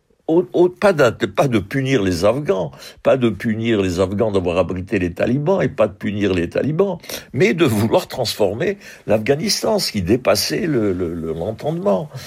pas, 0.81 0.93
de, 0.93 1.59
punir 1.59 2.03
les 2.03 2.25
Afghans, 2.25 2.71
pas 3.03 3.16
de 3.16 3.29
punir 3.29 3.81
les 3.83 4.01
Afghans 4.01 4.31
d'avoir 4.33 4.59
abrité 4.59 4.99
les 4.99 5.12
talibans 5.12 5.62
et 5.62 5.69
pas 5.69 5.88
de 5.88 5.93
punir 5.93 6.35
les 6.35 6.49
talibans, 6.49 6.99
mais 7.33 7.55
de 7.55 7.64
vouloir 7.64 8.09
transformer 8.09 8.79
l'Afghanistan, 9.07 9.79
ce 9.79 9.93
qui 9.93 10.03
dépassait 10.03 10.66
l'entendement. 10.66 12.11
Le, 12.12 12.19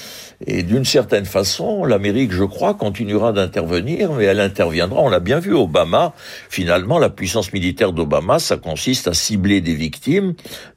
et 0.46 0.64
d'une 0.64 0.86
certaine 0.86 1.26
façon, 1.26 1.86
l'Amérique, 1.86 2.32
je 2.32 2.44
crois, 2.44 2.74
continuera 2.74 3.32
d'intervenir, 3.32 4.12
mais 4.14 4.26
elle 4.26 4.40
interviendra. 4.40 5.02
On 5.02 5.10
l'a 5.10 5.20
bien 5.20 5.40
vu, 5.40 5.54
Obama, 5.54 6.14
finalement, 6.50 7.00
la 7.00 7.10
puissance 7.10 7.54
militaire 7.54 7.94
d'Obama, 7.94 8.40
ça 8.40 8.58
consiste 8.58 9.08
à 9.08 9.14
cibler 9.14 9.62
des 9.62 9.76
victimes 9.76 10.34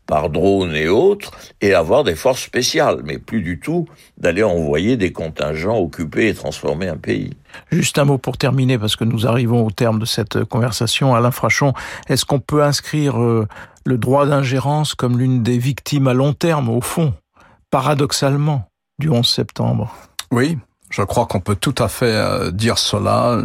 par 0.07 0.31
drone 0.31 0.75
et 0.75 0.89
autres, 0.89 1.33
et 1.61 1.75
avoir 1.75 2.05
des 2.05 2.15
forces 2.15 2.43
spéciales, 2.43 3.01
mais 3.05 3.19
plus 3.19 3.43
du 3.43 3.59
tout 3.59 3.87
d'aller 4.19 4.43
envoyer 4.43 4.97
des 4.97 5.13
contingents 5.13 5.79
occuper 5.79 6.29
et 6.29 6.35
transformer 6.35 6.89
un 6.89 6.97
pays. 6.97 7.31
Juste 7.71 7.99
un 7.99 8.05
mot 8.05 8.19
pour 8.19 8.39
terminer, 8.39 8.79
parce 8.79 8.97
que 8.97 9.05
nous 9.05 9.27
arrivons 9.27 9.65
au 9.65 9.71
terme 9.71 9.99
de 9.99 10.05
cette 10.05 10.45
conversation. 10.45 11.15
Alain 11.15 11.31
Frachon, 11.31 11.73
est-ce 12.09 12.25
qu'on 12.25 12.41
peut 12.41 12.63
inscrire 12.63 13.21
euh, 13.21 13.49
le 13.85 13.99
droit 13.99 14.27
d'ingérence 14.27 14.95
comme 14.95 15.19
l'une 15.19 15.43
des 15.43 15.59
victimes 15.59 16.09
à 16.09 16.15
long 16.15 16.33
terme, 16.33 16.69
au 16.69 16.81
fond, 16.81 17.15
paradoxalement, 17.71 18.69
du 18.99 19.11
11 19.11 19.27
septembre? 19.29 19.93
Oui, 20.31 20.59
je 20.91 21.03
crois 21.03 21.27
qu'on 21.27 21.41
peut 21.41 21.57
tout 21.57 21.75
à 21.79 21.89
fait 21.89 22.07
euh, 22.07 22.51
dire 22.51 22.79
cela 22.79 23.41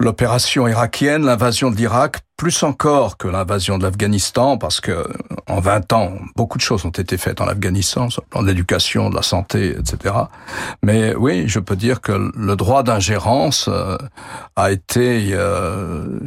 l'opération 0.00 0.66
irakienne, 0.66 1.24
l'invasion 1.24 1.70
de 1.70 1.76
l'Irak, 1.76 2.20
plus 2.36 2.62
encore 2.62 3.18
que 3.18 3.28
l'invasion 3.28 3.76
de 3.76 3.82
l'Afghanistan, 3.82 4.56
parce 4.56 4.80
que 4.80 5.06
en 5.46 5.60
20 5.60 5.92
ans, 5.92 6.12
beaucoup 6.36 6.56
de 6.56 6.62
choses 6.62 6.86
ont 6.86 6.90
été 6.90 7.18
faites 7.18 7.42
en 7.42 7.46
Afghanistan, 7.46 8.08
sur 8.08 8.22
le 8.22 8.28
plan 8.28 8.42
de 8.42 8.46
l'éducation, 8.48 9.10
de 9.10 9.14
la 9.14 9.22
santé, 9.22 9.76
etc. 9.78 10.14
Mais 10.82 11.14
oui, 11.14 11.44
je 11.46 11.60
peux 11.60 11.76
dire 11.76 12.00
que 12.00 12.12
le 12.34 12.56
droit 12.56 12.82
d'ingérence 12.82 13.68
euh, 13.68 13.98
a 14.56 14.72
été 14.72 15.30
euh, 15.32 16.18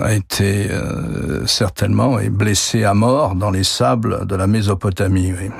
a 0.00 0.14
été 0.14 0.70
euh, 0.70 1.44
certainement 1.46 2.18
blessé 2.30 2.84
à 2.84 2.94
mort 2.94 3.34
dans 3.34 3.50
les 3.50 3.64
sables 3.64 4.26
de 4.26 4.36
la 4.36 4.46
Mésopotamie. 4.46 5.32
Oui. 5.32 5.50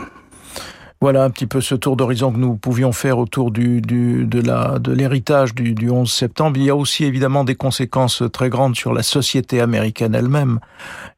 Voilà 1.03 1.25
un 1.25 1.31
petit 1.31 1.47
peu 1.47 1.61
ce 1.61 1.75
tour 1.75 1.95
d'horizon 1.95 2.33
que 2.33 2.39
nous 2.39 2.57
pouvions 2.57 2.91
faire 2.91 3.19
autour 3.19 3.51
du, 3.51 3.83
du 3.83 4.25
de 4.25 4.41
la 4.41 4.79
de 4.79 4.93
l'héritage 4.93 5.55
du, 5.55 5.75
du 5.75 5.91
11 5.91 6.11
septembre. 6.11 6.57
Il 6.57 6.65
y 6.65 6.71
a 6.71 6.77
aussi 6.77 7.05
évidemment 7.05 7.45
des 7.45 7.55
conséquences 7.55 8.23
très 8.33 8.49
grandes 8.49 8.77
sur 8.77 8.95
la 8.95 9.03
société 9.03 9.61
américaine 9.61 10.15
elle-même, 10.15 10.59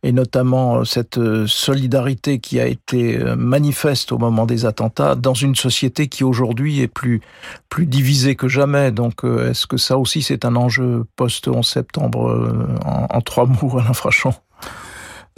et 0.03 0.11
notamment 0.11 0.79
euh, 0.79 0.85
cette 0.85 1.19
euh, 1.19 1.47
solidarité 1.47 2.41
qui 2.41 2.59
a 2.59 2.67
été 2.67 3.19
euh, 3.19 3.37
manifeste 3.37 4.11
au 4.11 4.19
moment 4.19 4.47
des 4.47 4.67
attentats 4.67 5.15
dans 5.15 5.35
une 5.35 5.55
société 5.55 6.09
qui 6.09 6.25
aujourd'hui 6.25 6.81
est 6.81 6.89
plus 6.89 7.21
plus 7.69 7.87
divisée 7.87 8.35
que 8.35 8.49
jamais. 8.49 8.91
Donc, 8.91 9.23
est-ce 9.25 9.69
que 9.69 9.77
ça 9.77 9.97
aussi 9.97 10.23
c'est 10.23 10.45
un 10.45 10.57
enjeu 10.57 11.05
post 11.15 11.47
11 11.47 11.65
septembre 11.65 12.77
en, 12.85 13.07
en 13.09 13.21
trois 13.21 13.47
mots, 13.63 13.79
Alain 13.79 13.93
Frachon? 13.93 14.35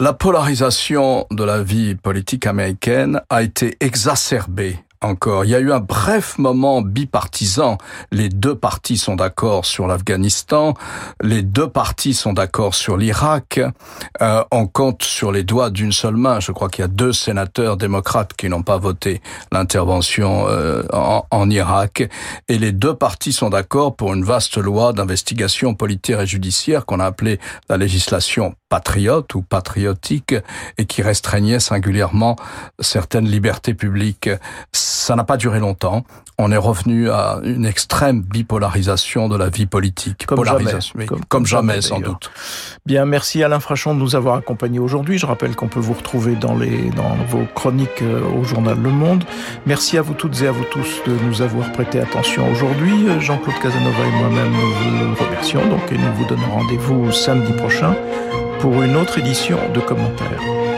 La 0.01 0.13
polarisation 0.13 1.27
de 1.29 1.43
la 1.43 1.61
vie 1.61 1.93
politique 1.93 2.47
américaine 2.47 3.21
a 3.29 3.43
été 3.43 3.77
exacerbée 3.81 4.79
encore. 5.01 5.45
Il 5.45 5.51
y 5.51 5.55
a 5.55 5.59
eu 5.59 5.71
un 5.71 5.79
bref 5.79 6.37
moment 6.37 6.81
bipartisan. 6.81 7.77
Les 8.11 8.29
deux 8.29 8.55
partis 8.55 8.97
sont 8.97 9.15
d'accord 9.15 9.65
sur 9.65 9.87
l'Afghanistan, 9.87 10.73
les 11.21 11.41
deux 11.41 11.67
partis 11.67 12.13
sont 12.13 12.33
d'accord 12.33 12.75
sur 12.75 12.97
l'Irak. 12.97 13.59
Euh, 14.21 14.43
on 14.51 14.67
compte 14.67 15.03
sur 15.03 15.31
les 15.31 15.43
doigts 15.43 15.69
d'une 15.69 15.91
seule 15.91 16.15
main. 16.15 16.39
Je 16.39 16.51
crois 16.51 16.69
qu'il 16.69 16.83
y 16.83 16.85
a 16.85 16.87
deux 16.87 17.13
sénateurs 17.13 17.77
démocrates 17.77 18.33
qui 18.33 18.49
n'ont 18.49 18.63
pas 18.63 18.77
voté 18.77 19.21
l'intervention 19.51 20.47
euh, 20.47 20.83
en, 20.93 21.25
en, 21.31 21.49
Irak. 21.49 22.07
Et 22.47 22.57
les 22.57 22.71
deux 22.71 22.93
partis 22.93 23.33
sont 23.33 23.49
d'accord 23.49 23.95
pour 23.95 24.13
une 24.13 24.23
vaste 24.23 24.57
loi 24.57 24.93
d'investigation 24.93 25.73
politique 25.73 26.15
et 26.19 26.25
judiciaire 26.25 26.85
qu'on 26.85 26.99
a 26.99 27.05
appelée 27.05 27.39
la 27.69 27.77
législation 27.77 28.55
patriote 28.69 29.35
ou 29.35 29.41
patriotique 29.41 30.33
et 30.77 30.85
qui 30.85 31.01
restreignait 31.01 31.59
singulièrement 31.59 32.37
certaines 32.79 33.27
libertés 33.27 33.73
publiques 33.73 34.29
ça 34.91 35.15
n'a 35.15 35.23
pas 35.23 35.37
duré 35.37 35.59
longtemps. 35.59 36.03
On 36.37 36.51
est 36.51 36.57
revenu 36.57 37.09
à 37.09 37.39
une 37.43 37.65
extrême 37.65 38.21
bipolarisation 38.21 39.29
de 39.29 39.37
la 39.37 39.49
vie 39.49 39.65
politique. 39.65 40.25
Comme 40.25 40.43
jamais, 40.43 40.71
comme, 41.29 41.45
jamais, 41.45 41.81
sans 41.81 41.99
doute. 41.99 42.31
Bien, 42.85 43.05
merci 43.05 43.43
Alain 43.43 43.59
Frachon 43.59 43.93
de 43.95 43.99
nous 43.99 44.15
avoir 44.15 44.35
accompagnés 44.35 44.79
aujourd'hui. 44.79 45.17
Je 45.17 45.25
rappelle 45.25 45.55
qu'on 45.55 45.67
peut 45.67 45.79
vous 45.79 45.93
retrouver 45.93 46.35
dans, 46.35 46.55
les, 46.55 46.89
dans 46.89 47.15
vos 47.29 47.45
chroniques 47.55 48.01
euh, 48.01 48.21
au 48.37 48.43
journal 48.43 48.77
Le 48.81 48.89
Monde. 48.89 49.23
Merci 49.65 49.97
à 49.97 50.01
vous 50.01 50.13
toutes 50.13 50.41
et 50.41 50.47
à 50.47 50.51
vous 50.51 50.65
tous 50.65 51.01
de 51.05 51.13
nous 51.25 51.41
avoir 51.41 51.71
prêté 51.71 51.99
attention 51.99 52.49
aujourd'hui. 52.51 53.07
Jean-Claude 53.19 53.59
Casanova 53.61 54.05
et 54.05 54.19
moi-même 54.19 54.51
nous 54.51 55.15
vous 55.15 55.23
remercions 55.23 55.65
donc 55.67 55.91
et 55.91 55.97
nous 55.97 56.13
vous 56.15 56.25
donnons 56.25 56.51
rendez-vous 56.51 57.11
samedi 57.11 57.53
prochain 57.53 57.95
pour 58.59 58.81
une 58.81 58.95
autre 58.95 59.19
édition 59.19 59.57
de 59.73 59.79
commentaires. 59.79 60.70